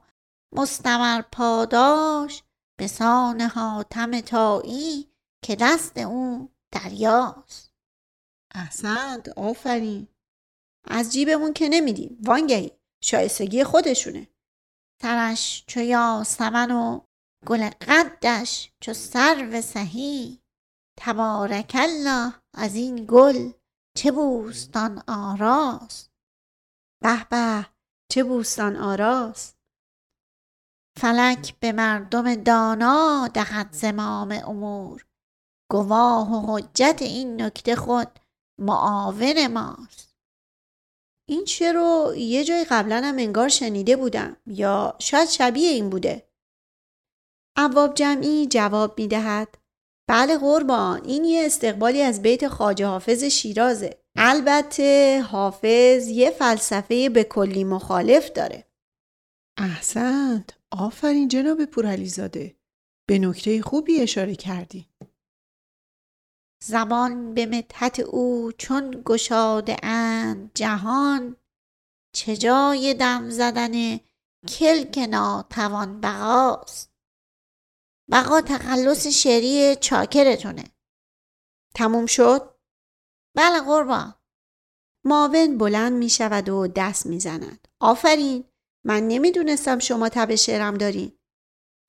مستمر 0.52 1.22
پاداش 1.22 2.44
به 2.80 2.88
سان 2.88 3.42
حاتم 3.42 4.22
تایی 4.22 5.10
که 5.44 5.56
دست 5.60 5.98
او 5.98 6.52
دریاست. 6.72 7.74
احسنت 8.56 9.30
آفرین. 9.30 10.08
از 10.88 11.14
جیبمون 11.14 11.54
که 11.54 11.70
نمیدیم. 11.70 12.18
وانگهی 12.26 12.72
شایستگی 13.04 13.64
خودشونه. 13.64 14.28
سرش 15.02 15.64
چو 15.68 15.80
یاسمن 15.80 16.72
و 16.72 17.02
گل 17.46 17.70
قدش 17.70 18.72
چو 18.82 18.94
سرو 18.94 19.62
سهی. 19.62 20.42
تبارک 21.00 21.76
الله 21.80 22.34
از 22.54 22.76
این 22.76 23.06
گل 23.10 23.52
چه 23.98 24.12
بوستان 24.12 25.04
آراست. 25.08 26.12
به 27.04 27.28
به 27.30 27.66
چه 28.12 28.24
بوستان 28.24 28.76
آراست. 28.76 29.59
فلک 31.02 31.60
به 31.60 31.72
مردم 31.72 32.36
دانا 32.36 33.30
دهد 33.34 33.68
زمام 33.72 34.32
امور. 34.32 35.06
گواه 35.72 36.34
و 36.34 36.58
حجت 36.58 36.98
این 37.02 37.42
نکته 37.42 37.76
خود 37.76 38.08
معاون 38.58 39.48
ماست. 39.48 40.16
این 41.30 41.46
چه 41.46 41.72
رو 41.72 42.14
یه 42.18 42.44
جای 42.44 42.66
قبلا 42.70 43.02
هم 43.04 43.18
انگار 43.18 43.50
شنیده 43.50 43.96
بودم 43.96 44.38
یا 44.48 44.96
شاید 45.00 45.30
شبیه 45.30 45.70
این 45.70 45.90
بوده. 45.90 46.30
عواب 47.56 47.94
جمعی 47.94 48.48
جواب 48.48 49.00
می 49.00 49.08
دهد 49.08 49.58
بله 50.10 50.38
قربان 50.38 51.06
این 51.06 51.24
یه 51.24 51.46
استقبالی 51.46 52.02
از 52.02 52.22
بیت 52.22 52.48
خاجه 52.48 52.86
حافظ 52.86 53.24
شیرازه. 53.24 54.02
البته 54.16 55.22
حافظ 55.22 56.08
یه 56.08 56.32
فلسفه 56.32 57.10
به 57.10 57.24
کلی 57.24 57.64
مخالف 57.64 58.32
داره. 58.32 58.69
احسنت. 59.60 60.58
آفرین 60.72 61.28
جناب 61.28 61.66
پورعلیزاده. 61.66 62.56
به 63.08 63.20
نکته 63.20 63.62
خوبی 63.62 64.02
اشاره 64.02 64.36
کردی. 64.36 64.90
زبان 66.64 67.34
به 67.34 67.46
مدحت 67.46 68.00
او 68.00 68.52
چون 68.52 69.02
گشاده 69.06 69.78
اند 69.84 70.52
جهان 70.54 71.36
چه 72.16 72.38
جای 72.38 72.94
دم 72.94 73.30
زدن 73.30 74.00
کلک 74.48 74.98
ناتوان 75.10 76.02
بقاست. 76.02 76.94
بقا 78.12 78.42
تخلص 78.42 79.08
شعری 79.08 79.76
چاکرتونه. 79.76 80.64
تموم 81.76 82.06
شد؟ 82.06 82.56
بله 83.38 83.62
قربان. 83.62 84.16
معاون 85.06 85.58
بلند 85.58 85.94
می 85.94 86.10
شود 86.10 86.50
و 86.50 86.68
دست 86.68 87.06
می 87.06 87.20
زند. 87.20 87.68
آفرین. 87.80 88.49
من 88.86 89.08
نمی‌دونستم 89.08 89.80
شما 89.80 90.10
تب 90.10 90.36
شعرم 90.36 90.74
دارین. 90.74 91.12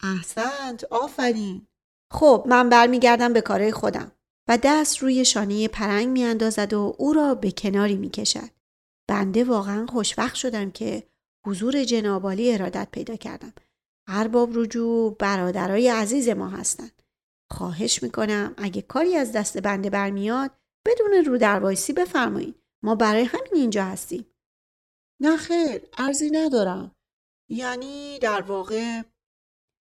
احسنت 0.02 0.84
آفرین. 0.84 1.66
خب 2.12 2.44
من 2.48 2.68
برمیگردم 2.68 3.32
به 3.32 3.40
کارهای 3.40 3.72
خودم. 3.72 4.12
و 4.48 4.58
دست 4.62 4.98
روی 4.98 5.24
شانه 5.24 5.68
پرنگ 5.68 6.08
می 6.08 6.24
اندازد 6.24 6.72
و 6.72 6.94
او 6.98 7.12
را 7.12 7.34
به 7.34 7.50
کناری 7.50 7.96
می 7.96 8.10
کشد. 8.10 8.50
بنده 9.08 9.44
واقعا 9.44 9.86
خوشوقت 9.86 10.34
شدم 10.34 10.70
که 10.70 11.02
حضور 11.46 11.84
جنابالی 11.84 12.52
ارادت 12.52 12.88
پیدا 12.92 13.16
کردم. 13.16 13.52
ارباب 14.08 14.50
رجوع 14.54 15.16
برادرای 15.18 15.88
عزیز 15.88 16.28
ما 16.28 16.48
هستند. 16.48 17.02
خواهش 17.50 18.02
می‌کنم 18.02 18.54
اگه 18.56 18.82
کاری 18.82 19.16
از 19.16 19.32
دست 19.32 19.58
بنده 19.58 19.90
برمیاد 19.90 20.50
بدون 20.86 21.24
رو 21.26 21.38
در 21.38 21.60
بفرمایید. 21.96 22.54
ما 22.84 22.94
برای 22.94 23.22
همین 23.22 23.54
اینجا 23.54 23.84
هستیم. 23.84 24.26
نه 25.20 25.36
خیر 25.36 25.80
ارزی 25.98 26.30
ندارم. 26.30 26.96
یعنی 27.48 28.18
در 28.18 28.40
واقع؟ 28.40 29.02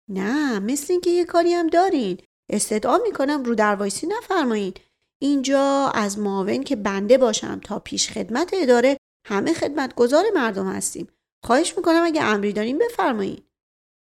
نه 0.09 0.59
مثل 0.59 0.93
اینکه 0.93 1.11
یه 1.11 1.25
کاری 1.25 1.53
هم 1.53 1.67
دارین. 1.67 2.19
استدعا 2.49 2.99
می‌کنم 2.99 3.43
رو 3.43 3.55
در 3.55 3.75
وایسی 3.75 4.07
نفرمایید 4.07 4.81
اینجا 5.19 5.93
از 5.95 6.19
معاون 6.19 6.63
که 6.63 6.77
بنده 6.77 7.19
باشم 7.19 7.61
تا 7.61 7.79
پیش 7.79 8.11
خدمت 8.11 8.51
اداره 8.53 8.97
همه 9.27 9.53
خدمتگزار 9.53 10.25
مردم 10.35 10.67
هستیم. 10.67 11.09
خواهش 11.45 11.77
می‌کنم 11.77 12.03
اگه 12.05 12.23
امری 12.23 12.53
داریم 12.53 12.79
بفرمایید 12.79 13.45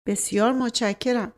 بسیار 0.06 0.52
متشکرم. 0.52 1.32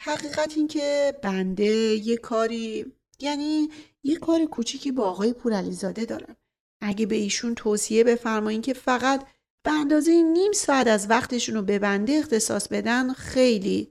حقیقت 0.00 0.52
این 0.56 0.68
که 0.68 1.18
بنده 1.22 1.64
یه 1.94 2.16
کاری 2.16 2.92
یعنی 3.20 3.68
یه 4.02 4.16
کار 4.16 4.44
کوچیکی 4.44 4.92
با 4.92 5.04
آقای 5.04 5.32
پورعلیزاده 5.32 6.04
دارم. 6.04 6.36
اگه 6.80 7.06
به 7.06 7.16
ایشون 7.16 7.54
توصیه 7.54 8.04
بفرمایید 8.04 8.62
که 8.62 8.74
فقط 8.74 9.26
به 9.64 9.72
اندازه 9.72 10.22
نیم 10.22 10.52
ساعت 10.52 10.86
از 10.86 11.10
وقتشون 11.10 11.54
رو 11.54 11.62
به 11.62 11.78
بنده 11.78 12.12
اختصاص 12.12 12.68
بدن 12.68 13.12
خیلی 13.12 13.90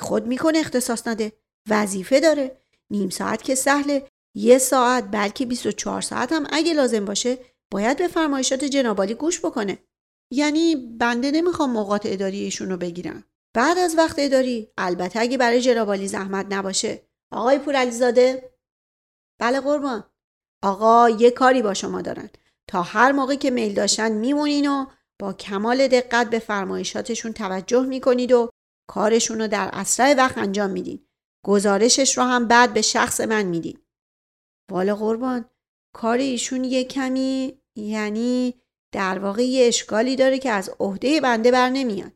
خود 0.00 0.26
می‌کنه 0.26 0.58
اختصاص 0.58 1.06
نده. 1.06 1.32
وظیفه 1.68 2.20
داره. 2.20 2.58
نیم 2.90 3.10
ساعت 3.10 3.42
که 3.42 3.54
سهله 3.54 4.08
یه 4.34 4.58
ساعت 4.58 5.10
بلکه 5.10 5.46
24 5.46 6.00
ساعت 6.00 6.32
هم 6.32 6.46
اگه 6.50 6.74
لازم 6.74 7.04
باشه 7.04 7.38
باید 7.72 7.98
به 7.98 8.08
فرمایشات 8.08 8.64
جنابالی 8.64 9.14
گوش 9.14 9.40
بکنه. 9.40 9.78
یعنی 10.32 10.76
بنده 10.76 11.30
نمی‌خوام 11.30 11.70
موقعات 11.70 12.02
اداری 12.04 12.40
ایشون 12.40 12.70
رو 12.70 12.76
بگیرم 12.76 13.24
بعد 13.54 13.78
از 13.78 13.98
وقت 13.98 14.16
اداری 14.18 14.68
البته 14.78 15.20
اگه 15.20 15.38
برای 15.38 15.60
جنابالی 15.60 16.08
زحمت 16.08 16.46
نباشه. 16.50 17.08
آقای 17.32 17.58
پورعلیزاده؟ 17.58 18.52
بله 19.40 19.60
قربان. 19.60 20.11
آقا 20.62 21.08
یه 21.08 21.30
کاری 21.30 21.62
با 21.62 21.74
شما 21.74 22.02
دارن 22.02 22.30
تا 22.68 22.82
هر 22.82 23.12
موقع 23.12 23.34
که 23.34 23.50
میل 23.50 23.74
داشتن 23.74 24.12
میمونین 24.12 24.70
و 24.70 24.86
با 25.20 25.32
کمال 25.32 25.88
دقت 25.88 26.30
به 26.30 26.38
فرمایشاتشون 26.38 27.32
توجه 27.32 27.82
می‌کنید 27.86 28.32
و 28.32 28.50
کارشون 28.90 29.40
رو 29.40 29.48
در 29.48 29.70
اسرع 29.72 30.14
وقت 30.14 30.38
انجام 30.38 30.70
میدین. 30.70 31.06
گزارشش 31.46 32.18
رو 32.18 32.24
هم 32.24 32.48
بعد 32.48 32.74
به 32.74 32.82
شخص 32.82 33.20
من 33.20 33.42
میدین. 33.42 33.78
والا 34.70 34.96
قربان 34.96 35.44
کار 35.94 36.18
ایشون 36.18 36.64
یه 36.64 36.84
کمی 36.84 37.58
یعنی 37.76 38.54
در 38.92 39.18
واقع 39.18 39.42
یه 39.42 39.68
اشکالی 39.68 40.16
داره 40.16 40.38
که 40.38 40.50
از 40.50 40.70
عهده 40.80 41.20
بنده 41.20 41.50
بر 41.50 41.68
نمیاد. 41.68 42.12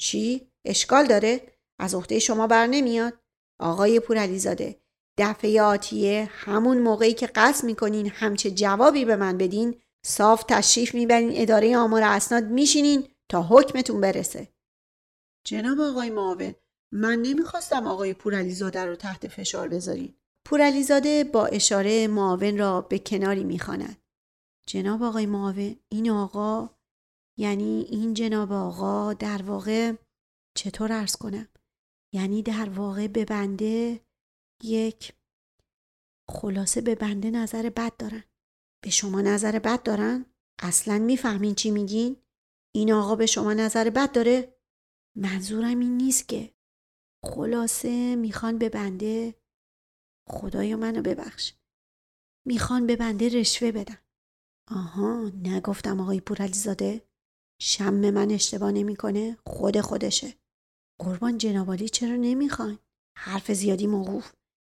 چی؟ 0.00 0.52
اشکال 0.64 1.06
داره؟ 1.06 1.52
از 1.78 1.94
عهده 1.94 2.18
شما 2.18 2.46
بر 2.46 2.66
نمیاد؟ 2.66 3.12
آقای 3.60 4.00
پورعلیزاده 4.00 4.81
دفعه 5.18 5.62
آتیه 5.62 6.28
همون 6.32 6.78
موقعی 6.78 7.14
که 7.14 7.26
قصد 7.26 7.64
می‌کنین 7.64 8.10
همچه 8.10 8.50
جوابی 8.50 9.04
به 9.04 9.16
من 9.16 9.38
بدین 9.38 9.80
صاف 10.06 10.44
تشریف 10.48 10.94
می‌برین 10.94 11.30
اداره 11.34 11.76
آمار 11.76 12.02
اسناد 12.02 12.44
میشینین 12.44 13.08
تا 13.28 13.42
حکمتون 13.42 14.00
برسه. 14.00 14.48
جناب 15.46 15.80
آقای 15.80 16.10
معاون 16.10 16.54
من 16.92 17.18
نمی‌خواستم 17.22 17.86
آقای 17.86 18.14
پورعلیزاده 18.14 18.84
رو 18.84 18.96
تحت 18.96 19.28
فشار 19.28 19.68
بذارین. 19.68 20.14
پورعلیزاده 20.44 21.24
با 21.24 21.46
اشاره 21.46 22.08
معاون 22.08 22.58
را 22.58 22.80
به 22.80 22.98
کناری 22.98 23.44
می‌خواند. 23.44 23.96
جناب 24.66 25.02
آقای 25.02 25.26
معاون 25.26 25.76
این 25.88 26.10
آقا 26.10 26.70
یعنی 27.38 27.86
این 27.90 28.14
جناب 28.14 28.52
آقا 28.52 29.12
در 29.12 29.42
واقع 29.42 29.92
چطور 30.56 30.92
ارز 30.92 31.16
کنم؟ 31.16 31.48
یعنی 32.12 32.42
در 32.42 32.68
واقع 32.68 33.06
به 33.06 33.24
بنده 33.24 34.00
یک 34.62 35.12
خلاصه 36.30 36.80
به 36.80 36.94
بنده 36.94 37.30
نظر 37.30 37.70
بد 37.70 37.96
دارن. 37.96 38.24
به 38.84 38.90
شما 38.90 39.20
نظر 39.20 39.58
بد 39.58 39.82
دارن؟ 39.82 40.26
اصلا 40.62 40.98
می‌فهمین 40.98 41.54
چی 41.54 41.70
میگین؟ 41.70 42.16
این 42.74 42.92
آقا 42.92 43.16
به 43.16 43.26
شما 43.26 43.54
نظر 43.54 43.90
بد 43.90 44.12
داره؟ 44.12 44.56
منظورم 45.16 45.78
این 45.78 45.96
نیست 45.96 46.28
که 46.28 46.54
خلاصه 47.24 48.16
می‌خوان 48.16 48.58
به 48.58 48.68
بنده 48.68 49.34
خدایا 50.28 50.76
منو 50.76 51.02
ببخش 51.02 51.54
می‌خوان 52.46 52.86
به 52.86 52.96
بنده 52.96 53.28
رشوه 53.28 53.72
بدن 53.72 53.98
آها 54.70 55.28
نگفتم 55.28 56.00
آقای 56.00 56.20
پورعلیزاده 56.20 57.08
شم 57.60 57.94
من 58.10 58.30
اشتباه 58.30 58.72
نمی‌کنه 58.72 59.38
خود 59.46 59.80
خودشه 59.80 60.34
قربان 61.00 61.38
جنابالی 61.38 61.88
چرا 61.88 62.16
نمی‌خواین 62.16 62.78
حرف 63.18 63.52
زیادی 63.52 63.86
موقوف 63.86 64.32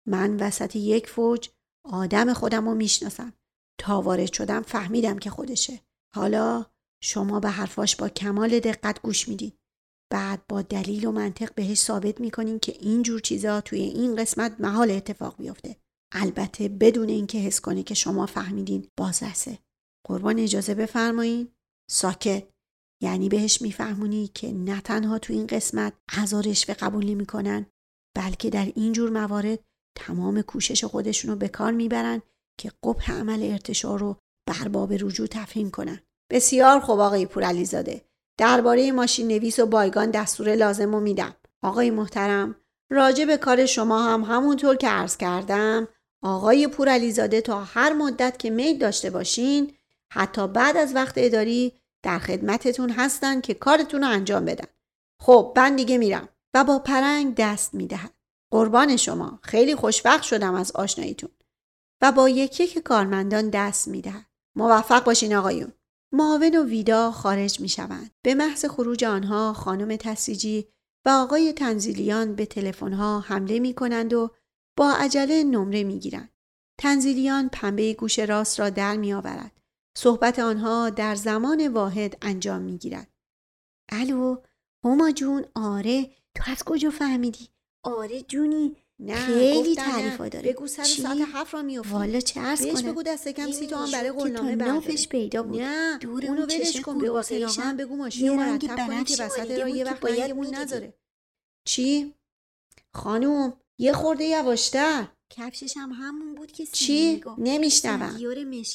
من 0.06 0.36
وسط 0.36 0.76
یک 0.76 1.06
فوج 1.08 1.48
آدم 1.84 2.32
خودم 2.32 2.68
رو 2.68 2.74
می‌شناسم. 2.74 3.32
تا 3.80 4.00
وارد 4.00 4.32
شدم 4.32 4.62
فهمیدم 4.62 5.18
که 5.18 5.30
خودشه. 5.30 5.80
حالا 6.14 6.66
شما 7.02 7.40
به 7.40 7.50
حرفاش 7.50 7.96
با 7.96 8.08
کمال 8.08 8.60
دقت 8.60 9.02
گوش 9.02 9.28
می‌دید 9.28 9.58
بعد 10.12 10.46
با 10.46 10.62
دلیل 10.62 11.04
و 11.04 11.12
منطق 11.12 11.54
بهش 11.54 11.78
ثابت 11.78 12.20
می‌کنین 12.20 12.58
که 12.58 12.72
اینجور 12.80 13.20
چیزا 13.20 13.60
توی 13.60 13.80
این 13.80 14.16
قسمت 14.16 14.60
محال 14.60 14.90
اتفاق 14.90 15.36
بیفته 15.36 15.76
البته 16.12 16.68
بدون 16.68 17.08
اینکه 17.08 17.38
حس 17.38 17.60
کنه 17.60 17.82
که 17.82 17.94
شما 17.94 18.26
فهمیدین 18.26 18.88
بازرسه. 18.96 19.58
قربان 20.06 20.38
اجازه 20.38 20.74
بفرمایین. 20.74 21.48
ساکت. 21.90 22.48
یعنی 23.02 23.28
بهش 23.28 23.62
میفهمونی 23.62 24.30
که 24.34 24.52
نه 24.52 24.80
تنها 24.80 25.18
تو 25.18 25.32
این 25.32 25.46
قسمت 25.46 25.92
عزا 26.08 26.40
رشوه 26.40 26.74
قبول 26.74 27.06
نمی‌کنن 27.06 27.66
بلکه 28.16 28.50
در 28.50 28.72
اینجور 28.76 29.10
موارد 29.10 29.58
تمام 29.94 30.42
کوشش 30.42 30.84
خودشون 30.84 31.30
رو 31.30 31.36
به 31.36 31.48
کار 31.48 31.72
می‌برن 31.72 32.22
که 32.58 32.72
قبح 32.84 33.12
عمل 33.12 33.42
ارتشار 33.42 33.98
رو 33.98 34.16
بر 34.46 34.68
باب 34.68 34.92
رجوع 34.92 35.26
تفهیم 35.26 35.70
کنن. 35.70 36.00
بسیار 36.30 36.80
خوب 36.80 37.00
آقای 37.00 37.26
پورعلیزاده. 37.26 38.04
درباره 38.38 38.92
ماشین 38.92 39.28
نویس 39.28 39.58
و 39.58 39.66
بایگان 39.66 40.10
دستور 40.10 40.54
لازم 40.54 40.94
رو 40.94 41.00
میدم. 41.00 41.36
آقای 41.62 41.90
محترم 41.90 42.56
راجع 42.90 43.24
به 43.24 43.36
کار 43.36 43.66
شما 43.66 44.02
هم 44.02 44.22
همونطور 44.22 44.76
که 44.76 44.88
عرض 44.88 45.16
کردم 45.16 45.88
آقای 46.22 46.68
پورعلیزاده 46.68 47.40
تا 47.40 47.64
هر 47.64 47.92
مدت 47.92 48.38
که 48.38 48.50
میل 48.50 48.78
داشته 48.78 49.10
باشین 49.10 49.72
حتی 50.12 50.48
بعد 50.48 50.76
از 50.76 50.94
وقت 50.94 51.14
اداری 51.16 51.72
در 52.02 52.18
خدمتتون 52.18 52.90
هستن 52.90 53.40
که 53.40 53.54
کارتون 53.54 54.00
رو 54.00 54.08
انجام 54.08 54.44
بدن. 54.44 54.66
خب 55.22 55.54
من 55.56 55.76
دیگه 55.76 55.98
میرم 55.98 56.28
و 56.54 56.64
با 56.64 56.78
پرنگ 56.78 57.34
دست 57.34 57.74
می‌دهد 57.74 58.10
قربان 58.54 58.96
شما 58.96 59.38
خیلی 59.42 59.74
خوشبخت 59.74 60.22
شدم 60.22 60.54
از 60.54 60.72
آشناییتون 60.72 61.30
و 62.02 62.12
با 62.12 62.28
یکی 62.28 62.66
که 62.66 62.80
کارمندان 62.80 63.50
دست 63.50 63.88
می‌دهد 63.88 64.26
موفق 64.56 65.04
باشین 65.04 65.34
آقایون 65.34 65.72
معاون 66.12 66.56
و 66.56 66.64
ویدا 66.64 67.10
خارج 67.10 67.60
می 67.60 67.68
شوند. 67.68 68.10
به 68.22 68.34
محض 68.34 68.64
خروج 68.64 69.04
آنها 69.04 69.52
خانم 69.52 69.96
تسیجی 69.96 70.68
و 71.04 71.08
آقای 71.08 71.52
تنزیلیان 71.52 72.34
به 72.34 72.46
تلفن‌ها 72.46 73.20
حمله 73.20 73.58
می 73.58 73.74
کنند 73.74 74.12
و 74.12 74.30
با 74.76 74.92
عجله 74.92 75.44
نمره 75.44 75.84
می 75.84 75.98
گیرند. 75.98 76.32
تنزیلیان 76.78 77.48
پنبه 77.48 77.94
گوش 77.94 78.18
راست 78.18 78.60
را 78.60 78.70
در 78.70 78.96
می 78.96 79.12
آورد. 79.12 79.52
صحبت 79.96 80.38
آنها 80.38 80.90
در 80.90 81.14
زمان 81.14 81.68
واحد 81.68 82.18
انجام 82.22 82.62
می 82.62 82.78
گیرد. 82.78 83.08
الو 83.88 84.36
هما 84.84 85.10
جون 85.10 85.44
آره 85.54 86.10
تو 86.34 86.44
از 86.46 86.64
کجا 86.64 86.90
فهمیدی؟ 86.90 87.53
آره 87.84 88.22
جونی 88.22 88.76
نه 88.98 89.14
خیلی 89.14 89.74
تعریفا 89.74 90.28
داره. 90.28 90.52
بگو 90.52 90.66
سر 90.66 90.84
ساعت 90.84 91.18
هفت 91.32 91.54
را 91.54 91.62
میافتی. 91.62 91.92
والا 91.92 92.20
چه 92.20 92.40
عرض 92.40 92.66
کنم؟ 92.66 92.92
بگو 92.92 93.02
دست 93.02 93.28
کم 93.28 93.52
سی 93.52 93.66
تومن 93.66 93.90
برای 93.90 94.10
قولنامه 94.10 94.54
نافش 94.54 95.08
پیدا 95.08 95.42
بود. 95.42 95.60
نه 95.60 95.98
دور 95.98 96.26
اونو 96.26 96.42
ولش 96.42 96.80
کن 96.80 96.98
به 96.98 97.10
واسه 97.10 97.46
هم 97.58 97.76
بگو 97.76 97.96
ماشین 97.96 98.28
رو 98.28 98.34
مرتب 98.34 98.86
کنی 98.86 99.04
که 99.04 99.24
وسط 99.24 99.50
را 99.50 99.68
یه 99.68 99.84
وقت 99.84 100.04
رنگمون 100.04 100.54
نذاره. 100.54 100.94
چی؟ 101.64 102.14
خانوم 102.94 103.52
یه 103.78 103.92
خورده 103.92 104.24
یواشتر. 104.24 105.08
کفشش 105.30 105.76
هم 105.76 105.92
همون 105.92 106.34
بود 106.34 106.52
که 106.52 106.66
چی؟ 106.66 107.24
نمیشنوم. 107.38 108.16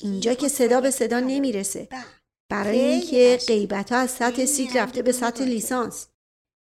اینجا 0.01 0.33
که 0.33 0.47
صدا 0.47 0.81
به 0.81 0.91
صدا 0.91 1.19
نمی‌رسه. 1.19 1.89
برای 2.49 2.79
اینکه 2.79 3.39
غیبت 3.47 3.91
ها 3.91 3.97
از 3.97 4.11
سطح 4.11 4.45
سیک 4.45 4.75
رفته 4.75 5.01
به 5.01 5.11
سطح 5.11 5.43
لیسانس. 5.43 6.07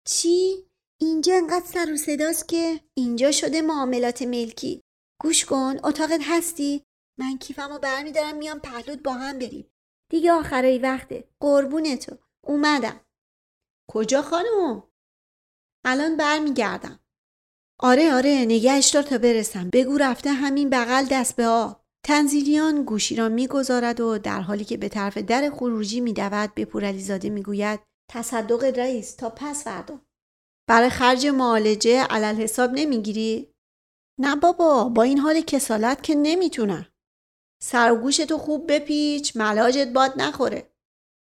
چی؟ 0.09 0.65
اینجا 1.03 1.35
انقدر 1.35 1.67
سر 1.67 1.93
و 1.93 1.97
صداست 1.97 2.49
که 2.49 2.81
اینجا 2.95 3.33
شده 3.33 3.63
معاملات 3.63 4.23
ملکی. 4.23 4.83
گوش 5.21 5.45
کن 5.45 5.77
اتاقت 5.85 6.21
هستی؟ 6.23 6.83
من 7.19 7.39
کیفمو 7.39 7.79
برمیدارم 7.79 8.37
میام 8.37 8.59
پهلود 8.59 9.03
با 9.03 9.13
هم 9.13 9.39
بریم. 9.39 9.71
دیگه 10.11 10.33
آخرای 10.33 10.79
وقته. 10.79 11.29
قربون 11.41 11.97
تو. 11.97 12.17
اومدم. 12.47 13.01
کجا 13.91 14.23
خانم 14.23 14.83
الان 15.85 16.17
برمیگردم. 16.17 17.01
آره 17.81 18.15
آره 18.15 18.45
نگهش 18.45 18.91
دار 18.91 19.03
تا 19.03 19.19
برسم. 19.19 19.71
بگو 19.71 19.99
رفته 19.99 20.31
همین 20.31 20.71
بغل 20.71 21.07
دست 21.11 21.37
به 21.37 21.47
آب. 21.47 21.85
تنزیلیان 22.07 22.85
گوشی 22.85 23.17
را 23.17 23.29
می‌گذارد 23.29 24.01
و 24.01 24.19
در 24.19 24.41
حالی 24.41 24.65
که 24.65 24.77
به 24.77 24.89
طرف 24.89 25.19
در 25.19 25.51
خروجی 25.51 26.01
میدود 26.01 26.55
به 26.55 26.65
پورعلیزاده 26.65 27.31
می‌گوید 27.31 27.81
تصدق 28.11 28.65
رئیس 28.79 29.15
تا 29.15 29.31
پس 29.31 29.65
فردا. 29.65 30.01
برای 30.67 30.91
خرج 30.91 31.27
معالجه 31.27 32.03
علل 32.03 32.35
حساب 32.35 32.71
نمی‌گیری؟ 32.75 33.49
نه 34.19 34.37
بابا 34.37 34.85
با 34.85 35.03
این 35.03 35.19
حال 35.19 35.41
کسالت 35.41 36.03
که 36.03 36.15
نمی‌تونم. 36.15 36.87
سر 37.63 37.93
و 37.93 38.11
تو 38.11 38.39
خوب 38.39 38.73
بپیچ 38.73 39.37
ملاجت 39.37 39.89
باد 39.89 40.13
نخوره. 40.17 40.73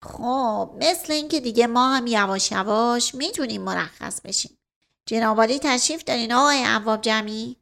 خب 0.04 0.72
مثل 0.78 1.14
اینکه 1.14 1.40
دیگه 1.40 1.68
ما 1.68 1.96
هم 1.96 2.08
یواش 2.08 2.52
یواش 2.52 3.16
می‌تونیم 3.16 3.62
مرخص 3.62 4.22
بشیم. 4.22 4.58
جنابالی 5.06 5.60
تشریف 5.60 6.04
دارین 6.04 6.34
آقای 6.34 6.64
عواب 6.64 7.02
جمعی؟ 7.02 7.56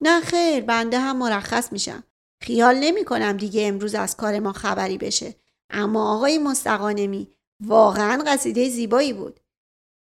نه 0.00 0.20
خیر 0.20 0.64
بنده 0.64 0.98
هم 0.98 1.16
مرخص 1.16 1.72
میشم. 1.72 2.04
خیال 2.40 2.76
نمی 2.76 3.04
کنم 3.04 3.36
دیگه 3.36 3.66
امروز 3.66 3.94
از 3.94 4.16
کار 4.16 4.38
ما 4.38 4.52
خبری 4.52 4.98
بشه. 4.98 5.34
اما 5.70 6.16
آقای 6.16 6.38
مستقانمی 6.38 7.28
واقعا 7.60 8.24
قصیده 8.26 8.68
زیبایی 8.68 9.12
بود. 9.12 9.40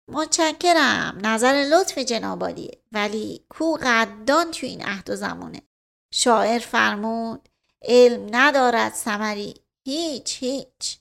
متشکرم. 0.08 1.18
نظر 1.22 1.52
لطف 1.72 1.98
جنابالیه 1.98 2.78
ولی 2.92 3.44
کو 3.48 3.76
قدان 3.82 4.50
تو 4.50 4.66
این 4.66 4.82
عهد 4.82 5.10
و 5.10 5.16
زمونه 5.16 5.62
شاعر 6.10 6.58
فرمود 6.58 7.48
علم 7.82 8.26
ندارد 8.30 8.92
سمری 8.92 9.54
هیچ 9.84 10.42
هیچ. 10.42 10.98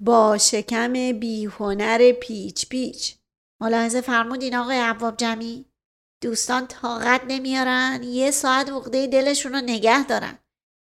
با 0.00 0.38
شکم 0.38 1.12
بیهنر 1.12 2.12
پیچ 2.12 2.68
پیچ. 2.68 3.14
ملاحظه 3.60 4.00
فرمودین 4.00 4.56
آقای 4.56 4.78
عواب 4.78 5.16
جمعی 5.16 5.64
دوستان 6.20 6.66
طاقت 6.66 7.20
نمیارن. 7.28 8.02
یه 8.02 8.30
ساعت 8.30 8.68
عقده 8.70 9.06
دلشون 9.06 9.52
رو 9.52 9.60
نگه 9.60 10.06
دارن. 10.06 10.38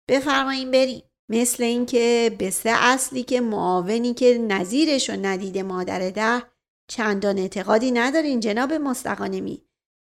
بفرمایین 0.09 0.71
بریم. 0.71 1.03
مثل 1.29 1.63
اینکه 1.63 2.37
به 2.39 2.51
سه 2.51 2.71
اصلی 2.71 3.23
که 3.23 3.41
معاونی 3.41 4.15
که 4.15 4.39
نظیرش 4.39 5.11
رو 5.11 5.17
ندیده 5.17 5.63
مادر 5.63 6.11
ده 6.11 6.43
چندان 6.93 7.39
اعتقادی 7.39 7.91
ندارین 7.91 8.41
جناب 8.41 8.73
مستقانمی. 8.73 9.65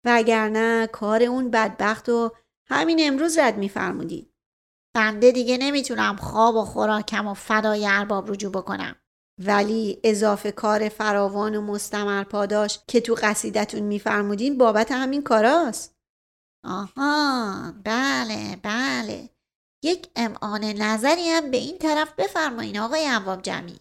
وگرنه 0.06 0.86
کار 0.86 1.22
اون 1.22 1.50
بدبخت 1.50 2.08
و 2.08 2.30
همین 2.68 2.98
امروز 3.02 3.38
رد 3.38 3.58
میفرمودید 3.58 4.34
بنده 4.96 5.32
دیگه 5.32 5.56
نمی‌تونم 5.56 6.16
خواب 6.16 6.54
و 6.56 6.64
خوراکم 6.64 7.26
و 7.26 7.34
فدای 7.34 7.86
ارباب 7.86 8.30
رجوع 8.30 8.52
بکنم. 8.52 8.96
ولی 9.44 10.00
اضافه 10.04 10.52
کار 10.52 10.88
فراوان 10.88 11.56
و 11.56 11.60
مستمر 11.60 12.24
پاداش 12.24 12.78
که 12.88 13.00
تو 13.00 13.14
قصیدتون 13.22 13.80
میفرمودین 13.80 14.58
بابت 14.58 14.92
همین 14.92 15.22
کاراست. 15.22 15.96
آها 16.64 17.72
بله 17.84 18.56
بله. 18.62 19.30
یک 19.84 20.10
امعان 20.16 20.64
نظری 20.64 21.28
هم 21.28 21.50
به 21.50 21.56
این 21.56 21.78
طرف 21.78 22.12
بفرمایین 22.18 22.78
آقای 22.78 23.04
عواب 23.06 23.42
جمعی 23.42 23.80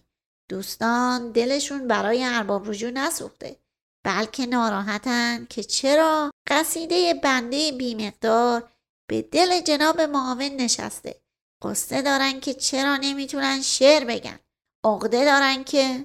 دوستان 0.50 1.32
دلشون 1.32 1.88
برای 1.88 2.24
ارباب 2.24 2.70
رجوع 2.70 2.90
نسوخته 2.90 3.56
بلکه 4.04 4.46
ناراحتن 4.46 5.46
که 5.50 5.62
چرا 5.62 6.30
قصیده 6.46 7.14
بنده 7.14 7.72
بیمقدار 7.72 8.70
به 9.10 9.22
دل 9.22 9.60
جناب 9.60 10.00
معاون 10.00 10.56
نشسته. 10.56 11.20
قصه 11.62 12.02
دارن 12.02 12.40
که 12.40 12.54
چرا 12.54 12.96
نمی‌تونن 12.96 13.62
شعر 13.62 14.04
بگن. 14.04 14.38
عقده 14.84 15.24
دارن 15.24 15.64
که 15.64 16.04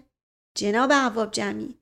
جناب 0.58 0.93
عواب 0.93 1.31
جمعی 1.31 1.79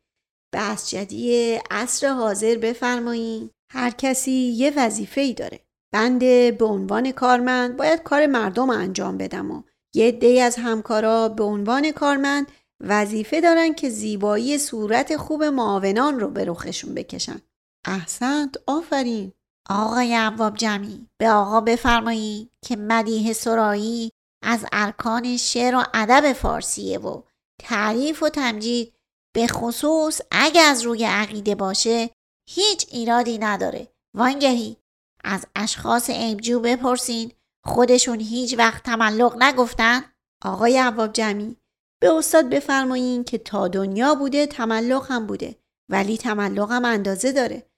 بس 0.54 0.90
جدی 0.90 1.56
عصر 1.72 2.08
حاضر 2.08 2.56
بفرمایین 2.56 3.50
هر 3.72 3.90
کسی 3.90 4.32
یه 4.32 4.74
وظیفه 4.76 5.22
ای 5.22 5.34
داره. 5.34 5.60
بنده 5.94 6.52
به 6.52 6.66
عنوان 6.66 7.12
کارمند 7.12 7.78
باید 7.78 8.04
کار 8.04 8.26
مردم 8.26 8.70
انجام 8.70 9.18
بدم 9.18 9.52
و 9.52 9.64
یه 9.94 10.12
دی 10.12 10.40
از 10.40 10.56
همکارا 10.56 11.30
به 11.30 11.44
عنوان 11.44 11.92
کارمند 11.92 12.52
وظیفه 12.80 13.42
دارن 13.42 13.74
که 13.74 13.90
زیبایی 13.90 14.58
صورت 14.58 15.18
خوب 15.18 15.44
معاونان 15.44 16.20
رو 16.20 16.28
به 16.28 16.46
رخشون 16.46 16.94
بکشن. 16.94 17.42
احسنت 17.86 18.56
آفرین. 18.68 19.34
آقای 19.70 20.14
عواب 20.14 20.56
جمعی 20.56 21.08
به 21.18 21.30
آقا 21.30 21.62
بفرمایی 21.62 22.50
که 22.62 22.76
مدیه 22.76 23.34
سرایی 23.34 24.12
از 24.44 24.66
ارکان 24.72 25.38
شعر 25.38 25.76
و 25.76 25.84
ادب 25.94 26.34
فارسیه 26.34 27.00
و 27.00 27.22
تعریف 27.60 28.24
و 28.24 28.30
تمجید 28.30 28.94
به 29.36 29.48
خصوص 29.48 30.22
اگه 30.32 30.62
از 30.62 30.82
روی 30.82 31.04
عقیده 31.04 31.56
باشه 31.56 32.10
هیچ 32.50 32.88
ایرادی 32.92 33.38
نداره. 33.38 33.88
وانگهی 34.18 34.78
از 35.24 35.46
اشخاص 35.56 36.10
عیبجو 36.10 36.60
بپرسین 36.60 37.32
خودشون 37.66 38.20
هیچ 38.20 38.58
وقت 38.58 38.84
تملق 38.84 39.44
نگفتن؟ 39.44 40.04
آقای 40.46 40.78
عواب 40.78 41.14
جمعی 41.14 41.58
به 42.02 42.14
استاد 42.14 42.50
بفرمایین 42.50 43.24
که 43.24 43.38
تا 43.38 43.68
دنیا 43.68 44.16
بوده 44.16 44.48
تملق 44.48 45.12
هم 45.12 45.28
بوده 45.28 45.56
ولی 45.90 46.18
تملقم 46.18 46.86
اندازه 46.86 47.32
داره. 47.32 47.70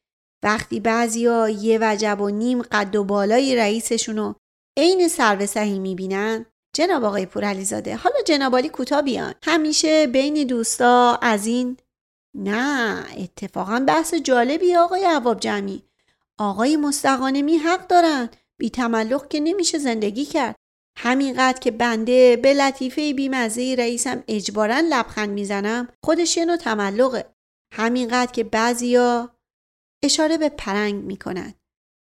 وقتی 0.43 0.79
بعضیا 0.79 1.49
یه 1.49 1.79
وجب 1.81 2.21
و 2.21 2.29
نیم 2.29 2.61
قد 2.61 2.95
و 2.95 3.03
بالای 3.03 3.55
رئیسشونو 3.55 4.33
عین 4.77 5.07
سرو 5.07 5.45
سهی 5.45 5.79
می‌بینن 5.79 6.45
جناب 6.75 7.03
آقای 7.03 7.25
پورعلیزاده 7.25 7.95
حالا 7.95 8.15
جنابالی 8.25 8.69
کوتا 8.69 9.01
بیان. 9.01 9.33
همیشه 9.43 10.07
بین 10.07 10.47
دوستا 10.47 11.19
از 11.21 11.45
این 11.45 11.77
نه 12.35 13.03
اتفاقا 13.17 13.83
بحث 13.87 14.13
جالبی 14.13 14.75
آقای 14.75 15.05
عواب 15.05 15.39
جمعی 15.39 15.83
آقای 16.39 16.77
مستقانمی 16.77 17.57
حق 17.57 17.87
دارن 17.87 18.29
بی 18.59 18.69
تملق 18.69 19.27
که 19.27 19.39
نمیشه 19.39 19.77
زندگی 19.77 20.25
کرد. 20.25 20.55
همینقدر 20.97 21.59
که 21.59 21.71
بنده 21.71 22.35
به 22.35 22.53
لطیفه 22.53 23.13
بیمزه 23.13 23.75
رئیسم 23.77 24.23
اجبارا 24.27 24.79
لبخند 24.79 25.29
می‌زنم 25.29 25.87
خودش 26.05 26.37
یه 26.37 26.45
نوع 26.45 26.57
تملقه. 26.57 27.35
همینقدر 27.73 28.31
که 28.31 28.43
بعضیا 28.43 29.35
اشاره 30.03 30.37
به 30.37 30.49
پرنگ 30.49 31.03
می‌کنن. 31.03 31.53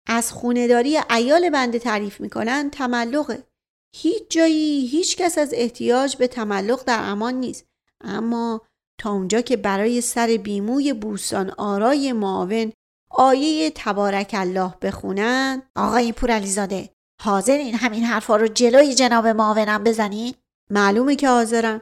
از 0.08 0.32
خونداری 0.32 1.00
ایال 1.10 1.50
بنده 1.50 1.80
تعریف 1.80 2.22
می‌کنن 2.22 2.70
تملقه. 2.70 3.48
هیچ 3.96 4.24
جایی 4.30 4.88
هیچ 4.88 5.18
کس 5.18 5.38
از 5.38 5.54
احتیاج 5.54 6.18
به 6.18 6.28
تملق 6.28 6.84
در 6.84 7.00
امان 7.02 7.34
نیست. 7.34 7.66
اما 8.04 8.62
تا 9.00 9.12
اونجا 9.12 9.42
که 9.42 9.58
برای 9.58 10.02
سر 10.02 10.40
بیموی 10.44 10.94
بوستان 10.94 11.50
آرای 11.50 12.14
معاون 12.14 12.74
آیه 13.18 13.72
تبارک 13.76 14.32
الله 14.34 14.74
بخونن. 14.82 15.62
آقای 15.76 16.12
پورعلیزاده 16.12 16.90
حاضر 17.22 17.58
این 17.58 17.76
همین 17.76 18.04
حرفا 18.04 18.36
رو 18.36 18.48
جلوی 18.48 18.96
جناب 18.96 19.28
معاونم 19.28 19.84
بزنید 19.84 20.36
معلومه 20.72 21.16
که 21.16 21.30
حاضرم. 21.30 21.82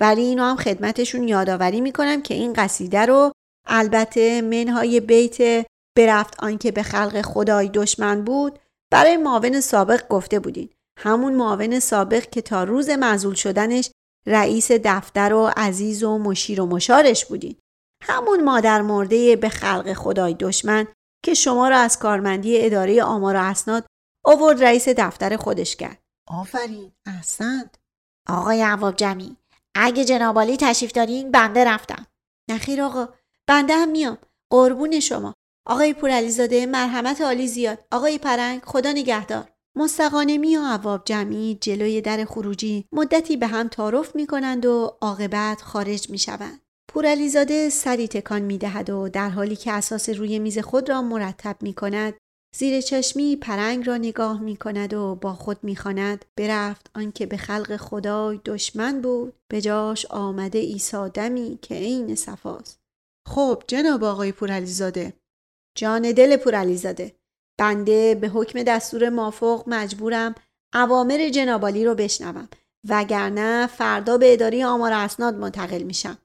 ولی 0.00 0.22
اینو 0.22 0.42
هم 0.42 0.56
خدمتشون 0.56 1.28
یادآوری 1.28 1.80
می‌کنم 1.80 2.22
که 2.22 2.34
این 2.34 2.52
قصیده 2.52 3.06
رو 3.06 3.32
البته 3.66 4.42
منهای 4.42 5.00
بیت 5.00 5.66
برفت 5.98 6.42
آنکه 6.42 6.72
به 6.72 6.82
خلق 6.82 7.22
خدای 7.22 7.68
دشمن 7.68 8.24
بود 8.24 8.58
برای 8.92 9.16
معاون 9.16 9.60
سابق 9.60 10.08
گفته 10.08 10.38
بودین. 10.38 10.68
همون 10.98 11.34
معاون 11.34 11.80
سابق 11.80 12.30
که 12.30 12.42
تا 12.42 12.64
روز 12.64 12.90
معزول 12.90 13.34
شدنش 13.34 13.90
رئیس 14.26 14.70
دفتر 14.72 15.32
و 15.32 15.50
عزیز 15.56 16.02
و 16.02 16.18
مشیر 16.18 16.60
و 16.60 16.66
مشارش 16.66 17.24
بودین. 17.24 17.56
همون 18.02 18.44
مادر 18.44 18.82
مرده 18.82 19.36
به 19.36 19.48
خلق 19.48 19.92
خدای 19.92 20.34
دشمن 20.34 20.86
که 21.24 21.34
شما 21.34 21.68
را 21.68 21.78
از 21.78 21.98
کارمندی 21.98 22.64
اداره 22.64 23.02
آمار 23.02 23.36
و 23.36 23.40
اسناد 23.40 23.86
آورد 24.24 24.64
رئیس 24.64 24.88
دفتر 24.88 25.36
خودش 25.36 25.76
کرد. 25.76 26.02
آفرین 26.28 26.92
احسنت. 27.06 27.74
آقای 28.28 28.62
عواب 28.62 28.96
جمعی 28.96 29.36
اگه 29.74 30.04
جنابالی 30.04 30.56
تشریف 30.56 30.92
دارین 30.92 31.30
بنده 31.30 31.64
رفتم. 31.64 32.06
نخیر 32.50 32.82
آقا 32.82 33.08
بنده 33.46 33.74
هم 33.76 33.88
میام. 33.88 34.18
قربون 34.52 35.00
شما. 35.00 35.34
آقای 35.66 35.94
پورعلیزاده 35.94 36.66
مرحمت 36.66 37.20
عالی 37.20 37.48
زیاد. 37.48 37.84
آقای 37.92 38.18
پرنگ 38.18 38.62
خدا 38.64 38.92
نگهدار. 38.92 39.48
مستقانمی 39.76 40.56
و 40.56 40.64
عواب 40.64 41.02
جمعی 41.04 41.58
جلوی 41.60 42.00
در 42.00 42.24
خروجی 42.24 42.88
مدتی 42.92 43.36
به 43.36 43.46
هم 43.46 43.68
تعارف 43.68 44.16
می 44.16 44.26
کنند 44.26 44.66
و 44.66 44.98
عاقبت 45.00 45.62
خارج 45.62 46.10
می 46.10 46.18
شوند. 46.18 46.65
پورعلیزاده 46.88 47.68
سری 47.68 48.08
تکان 48.08 48.42
می 48.42 48.58
دهد 48.58 48.90
و 48.90 49.08
در 49.08 49.30
حالی 49.30 49.56
که 49.56 49.72
اساس 49.72 50.08
روی 50.08 50.38
میز 50.38 50.58
خود 50.58 50.88
را 50.88 51.02
مرتب 51.02 51.56
می 51.60 51.74
کند 51.74 52.14
زیر 52.56 52.80
چشمی 52.80 53.36
پرنگ 53.36 53.86
را 53.86 53.96
نگاه 53.96 54.40
می 54.40 54.56
کند 54.56 54.94
و 54.94 55.14
با 55.14 55.32
خود 55.32 55.64
می 55.64 55.76
خاند 55.76 56.24
برفت 56.36 56.90
آنکه 56.94 57.26
به 57.26 57.36
خلق 57.36 57.76
خدای 57.76 58.40
دشمن 58.44 59.00
بود. 59.00 59.34
به 59.48 59.60
جاش 59.60 60.06
آمده 60.06 60.58
ایسا 60.58 61.08
دمی 61.08 61.58
که 61.62 61.74
عین 61.74 62.14
صفاست 62.14 62.80
خب 63.28 63.62
جناب 63.66 64.04
آقای 64.04 64.32
پورعلیزاده. 64.32 65.12
جان 65.76 66.12
دل 66.12 66.36
پورعلیزاده. 66.36 67.16
بنده 67.58 68.14
به 68.14 68.28
حکم 68.28 68.62
دستور 68.62 69.08
مافوق 69.08 69.64
مجبورم 69.66 70.34
اوامر 70.74 71.28
جنابالی 71.28 71.84
رو 71.84 71.94
بشنوم 71.94 72.48
وگرنه 72.88 73.66
فردا 73.66 74.18
به 74.18 74.32
اداره 74.32 74.66
آمار 74.66 74.92
اسناد 74.92 75.34
منتقل 75.34 75.82
میشم. 75.82 76.18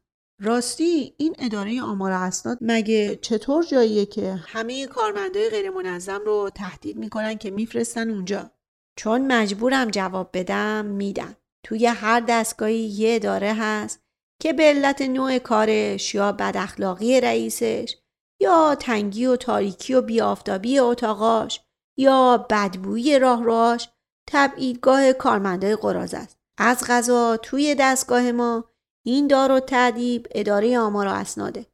راستی 0.44 1.14
این 1.18 1.36
اداره 1.40 1.82
آمار 1.82 2.12
اسناد 2.12 2.58
مگه 2.62 3.20
چطور 3.22 3.64
جاییه 3.64 4.06
که 4.06 4.36
همه 4.48 4.88
کارمندای 4.88 5.50
غیر 5.50 5.70
منظم 5.70 6.22
رو 6.26 6.50
تهدید 6.56 6.98
می‌کنن 6.98 7.38
که 7.38 7.52
میفرستن 7.52 8.10
اونجا؟ 8.10 8.52
چون 8.96 9.32
مجبورم 9.32 9.90
جواب 9.90 10.30
بدم 10.34 10.86
میدم 10.86 11.36
توی 11.64 11.86
هر 11.86 12.20
دستگاهی 12.20 12.80
یه 12.80 13.16
اداره 13.16 13.54
هست 13.54 14.04
که 14.42 14.54
به 14.54 14.64
علت 14.64 15.02
نوع 15.02 15.40
کارش 15.40 16.16
یا 16.16 16.32
بد 16.32 16.56
اخلاقی 16.58 17.22
رئیسش 17.22 17.96
یا 18.40 18.76
تنگی 18.76 19.26
و 19.26 19.36
تاریکی 19.36 19.94
و 19.94 20.02
بیافتابی 20.02 20.80
اتاقاش 20.80 21.62
یا 21.98 22.48
بدبویی 22.50 23.20
راهروهاش 23.20 23.90
تبعیدگاه 24.30 25.14
کارمندای 25.14 25.76
قراز 25.76 26.14
است. 26.14 26.38
از 26.58 26.84
غذا 26.88 27.38
توی 27.38 27.76
دستگاه 27.80 28.32
ما 28.32 28.71
این 29.06 29.28
دار 29.28 29.52
و 29.52 29.60
تعدیب 29.60 30.28
اداره 30.32 30.80
آمار 30.80 31.08
و 31.08 31.12
اسناده. 31.12 31.66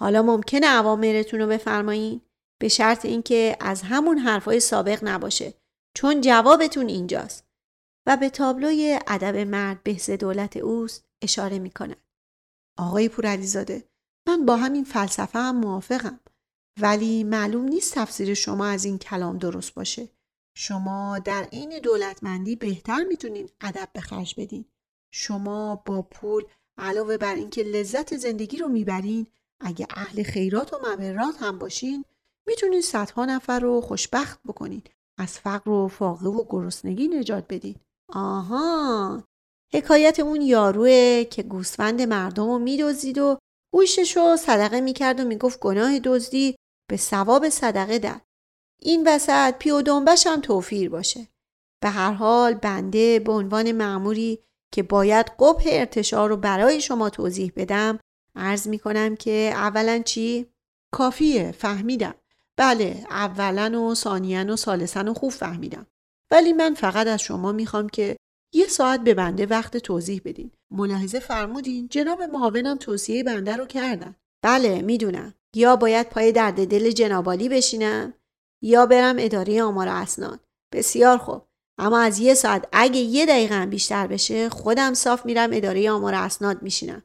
حالا 0.00 0.22
ممکنه 0.22 0.66
عوامرتون 0.66 1.40
رو 1.40 1.46
بفرمایین؟ 1.46 2.20
به 2.60 2.68
شرط 2.68 3.04
اینکه 3.04 3.56
از 3.60 3.82
همون 3.82 4.18
حرفای 4.18 4.60
سابق 4.60 4.98
نباشه 5.02 5.54
چون 5.96 6.20
جوابتون 6.20 6.88
اینجاست. 6.88 7.46
و 8.06 8.16
به 8.16 8.30
تابلوی 8.30 9.00
ادب 9.06 9.36
مرد 9.36 9.82
بهز 9.82 10.10
دولت 10.10 10.56
اوست 10.56 11.04
اشاره 11.22 11.58
می‌کنن 11.58 11.96
آقای 12.78 13.08
پورعلیزاده 13.08 13.84
من 14.28 14.46
با 14.46 14.56
همین 14.56 14.84
فلسفه 14.84 15.38
هم 15.38 15.56
موافقم. 15.56 16.20
ولی 16.80 17.24
معلوم 17.24 17.64
نیست 17.64 17.94
تفسیر 17.94 18.34
شما 18.34 18.66
از 18.66 18.84
این 18.84 18.98
کلام 18.98 19.38
درست 19.38 19.74
باشه. 19.74 20.08
شما 20.56 21.18
در 21.18 21.48
این 21.50 21.78
دولتمندی 21.78 22.56
بهتر 22.56 23.04
می‌تونین 23.04 23.48
ادب 23.60 23.88
به 23.92 24.00
خرج 24.00 24.34
بدین. 24.40 24.64
شما 25.14 25.76
با 25.76 26.02
پول 26.02 26.44
علاوه 26.78 27.16
بر 27.16 27.34
اینکه 27.34 27.62
لذت 27.62 28.16
زندگی 28.16 28.56
رو 28.56 28.68
می‌برین 28.68 29.26
اگه 29.60 29.86
اهل 29.96 30.22
خیرات 30.22 30.72
و 30.72 30.76
مبرات 30.86 31.34
هم 31.42 31.58
باشین 31.58 32.04
می‌تونین 32.46 32.80
صدها 32.80 33.24
نفر 33.24 33.60
رو 33.60 33.80
خوشبخت 33.80 34.40
بکنین 34.46 34.82
از 35.18 35.38
فقر 35.38 35.70
و 35.70 35.88
فاقه 35.88 36.28
و 36.28 36.44
گرسنگی 36.48 37.08
نجات 37.08 37.44
بدین. 37.48 37.76
آها! 38.08 39.24
حکایت 39.72 40.20
اون 40.20 40.40
یاروه 40.40 41.24
که 41.24 41.42
گوسفند 41.42 42.02
مردم 42.02 42.46
رو 42.46 42.58
میدوزید 42.58 43.18
و 43.18 43.38
گوشتش 43.74 44.16
رو 44.16 44.36
صدقه 44.36 44.80
می‌کرد 44.80 45.20
و 45.20 45.24
می‌گفت 45.24 45.60
گناه 45.60 45.98
دزدی 45.98 46.56
به 46.90 46.96
ثواب 46.96 47.48
صدقه 47.48 47.98
در. 47.98 48.20
این 48.80 49.08
وسط 49.08 49.54
پی 49.58 49.70
و 49.70 49.82
دنبش 49.82 50.26
هم 50.26 50.40
توفیر 50.40 50.90
باشه. 50.90 51.28
به 51.82 51.88
هر 51.88 52.12
حال 52.12 52.54
بنده 52.54 53.18
به 53.18 53.32
عنوان 53.32 53.72
معموری 53.72 54.38
که 54.72 54.82
باید 54.82 55.26
قبه 55.38 55.80
ارتشار 55.80 56.28
رو 56.28 56.36
برای 56.36 56.80
شما 56.80 57.10
توضیح 57.10 57.52
بدم 57.56 57.98
عرض 58.36 58.68
می 58.68 58.78
کنم 58.78 59.16
که 59.16 59.50
اولا 59.54 59.98
چی؟ 59.98 60.46
کافیه 60.92 61.52
فهمیدم. 61.52 62.14
بله 62.56 63.04
اولا 63.10 63.82
و 63.82 63.94
ثانیا 63.94 64.52
و 64.52 64.56
ثالثا 64.56 65.10
و 65.10 65.14
خوب 65.14 65.30
فهمیدم. 65.30 65.86
ولی 66.30 66.52
من 66.52 66.74
فقط 66.74 67.06
از 67.06 67.20
شما 67.20 67.52
می‌خوام 67.52 67.88
که 67.88 68.16
یه 68.54 68.66
ساعت 68.66 69.00
به 69.00 69.14
بنده 69.14 69.46
وقت 69.46 69.76
توضیح 69.76 70.20
بدین. 70.24 70.50
ملاحظه 70.70 71.20
فرمودین 71.20 71.88
جناب 71.88 72.22
معاونم 72.22 72.76
توصیه 72.76 73.24
بنده 73.24 73.56
رو 73.56 73.66
کردن. 73.66 74.16
بله 74.42 74.82
می‌دونم. 74.82 75.34
یا 75.54 75.76
باید 75.76 76.08
پای 76.08 76.32
درد 76.32 76.66
دل 76.66 76.90
جنابالی 76.90 77.48
بشینم 77.48 78.14
یا 78.62 78.86
برم 78.86 79.16
اداره 79.18 79.62
آمار 79.62 79.88
اسناد. 79.88 80.40
بسیار 80.72 81.18
خوب. 81.18 81.42
اما 81.78 82.00
از 82.00 82.18
یه 82.18 82.34
ساعت 82.34 82.68
اگه 82.72 83.00
یه 83.00 83.26
دقیقه 83.26 83.66
بیشتر 83.66 84.06
بشه 84.06 84.48
خودم 84.48 84.94
صاف 84.94 85.26
میرم 85.26 85.50
اداره 85.52 85.90
آمار 85.90 86.14
اسناد 86.14 86.62
میشینم. 86.62 87.02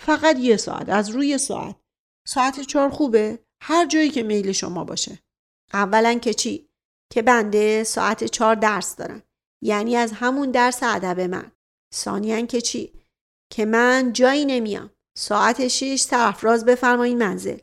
فقط 0.00 0.38
یه 0.38 0.56
ساعت 0.56 0.88
از 0.88 1.08
روی 1.08 1.38
ساعت. 1.38 1.76
ساعت 2.26 2.60
چهار 2.60 2.90
خوبه 2.90 3.38
هر 3.62 3.86
جایی 3.86 4.10
که 4.10 4.22
میل 4.22 4.52
شما 4.52 4.84
باشه. 4.84 5.18
اولا 5.72 6.14
که 6.14 6.34
چی؟ 6.34 6.68
که 7.12 7.22
بنده 7.22 7.84
ساعت 7.84 8.24
چهار 8.24 8.54
درس 8.54 8.96
دارم. 8.96 9.22
یعنی 9.62 9.96
از 9.96 10.12
همون 10.12 10.50
درس 10.50 10.82
ادب 10.82 11.20
من. 11.20 11.52
ثانیا 11.94 12.46
که 12.46 12.60
چی؟ 12.60 12.92
که 13.52 13.64
من 13.64 14.12
جایی 14.12 14.44
نمیام. 14.44 14.90
ساعت 15.18 15.68
شیش 15.68 16.02
سرفراز 16.02 16.64
بفرمایین 16.64 17.18
منزل. 17.18 17.58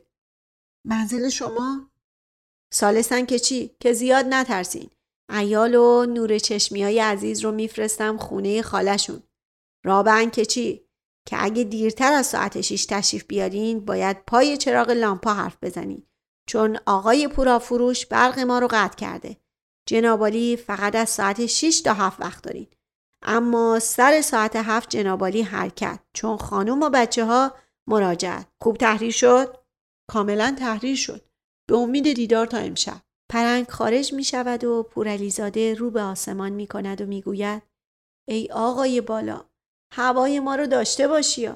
منزل 0.86 1.28
شما؟ 1.28 1.90
سالسن 2.72 3.26
که 3.26 3.38
چی؟ 3.38 3.76
که 3.80 3.92
زیاد 3.92 4.26
نترسین. 4.26 4.90
ایال 5.30 5.74
و 5.74 6.06
نور 6.06 6.38
چشمی 6.38 6.82
های 6.82 7.00
عزیز 7.00 7.44
رو 7.44 7.52
میفرستم 7.52 8.16
خونه 8.16 8.62
خالشون 8.62 9.22
رابعن 9.84 10.30
که 10.30 10.44
چی؟ 10.44 10.86
که 11.26 11.36
اگه 11.40 11.64
دیرتر 11.64 12.12
از 12.12 12.26
ساعت 12.26 12.60
شیش 12.60 12.86
تشریف 12.86 13.24
بیارین 13.24 13.84
باید 13.84 14.24
پای 14.26 14.56
چراغ 14.56 14.90
لامپا 14.90 15.34
حرف 15.34 15.56
بزنین. 15.62 16.06
چون 16.48 16.78
آقای 16.86 17.28
پورافروش 17.28 18.06
برق 18.06 18.38
ما 18.38 18.58
رو 18.58 18.68
قطع 18.70 18.96
کرده. 18.96 19.36
جنابالی 19.88 20.56
فقط 20.56 20.94
از 20.94 21.08
ساعت 21.08 21.46
6 21.46 21.80
تا 21.80 21.94
7 21.94 22.20
وقت 22.20 22.42
دارین. 22.42 22.66
اما 23.22 23.78
سر 23.78 24.20
ساعت 24.20 24.56
7 24.56 24.88
جنابالی 24.88 25.42
حرکت. 25.42 26.00
چون 26.12 26.36
خانم 26.36 26.82
و 26.82 26.90
بچه 26.90 27.24
ها 27.24 27.54
مراجعت 27.86 28.46
خوب 28.62 28.76
تحریر 28.76 29.12
شد؟ 29.12 29.56
کاملا 30.10 30.56
تحریر 30.58 30.96
شد. 30.96 31.28
به 31.68 31.76
امید 31.76 32.12
دیدار 32.12 32.46
تا 32.46 32.58
امشب. 32.58 33.02
پرنگ 33.32 33.68
خارج 33.70 34.12
می 34.12 34.24
شود 34.24 34.64
و 34.64 34.82
پورعلیزاده 34.82 35.74
رو 35.74 35.90
به 35.90 36.02
آسمان 36.02 36.52
می 36.52 36.66
کند 36.66 37.00
و 37.00 37.06
می 37.06 37.22
گوید 37.22 37.62
ای 38.28 38.48
آقای 38.52 39.00
بالا 39.00 39.44
هوای 39.92 40.40
ما 40.40 40.54
رو 40.54 40.66
داشته 40.66 41.08
باشی 41.08 41.48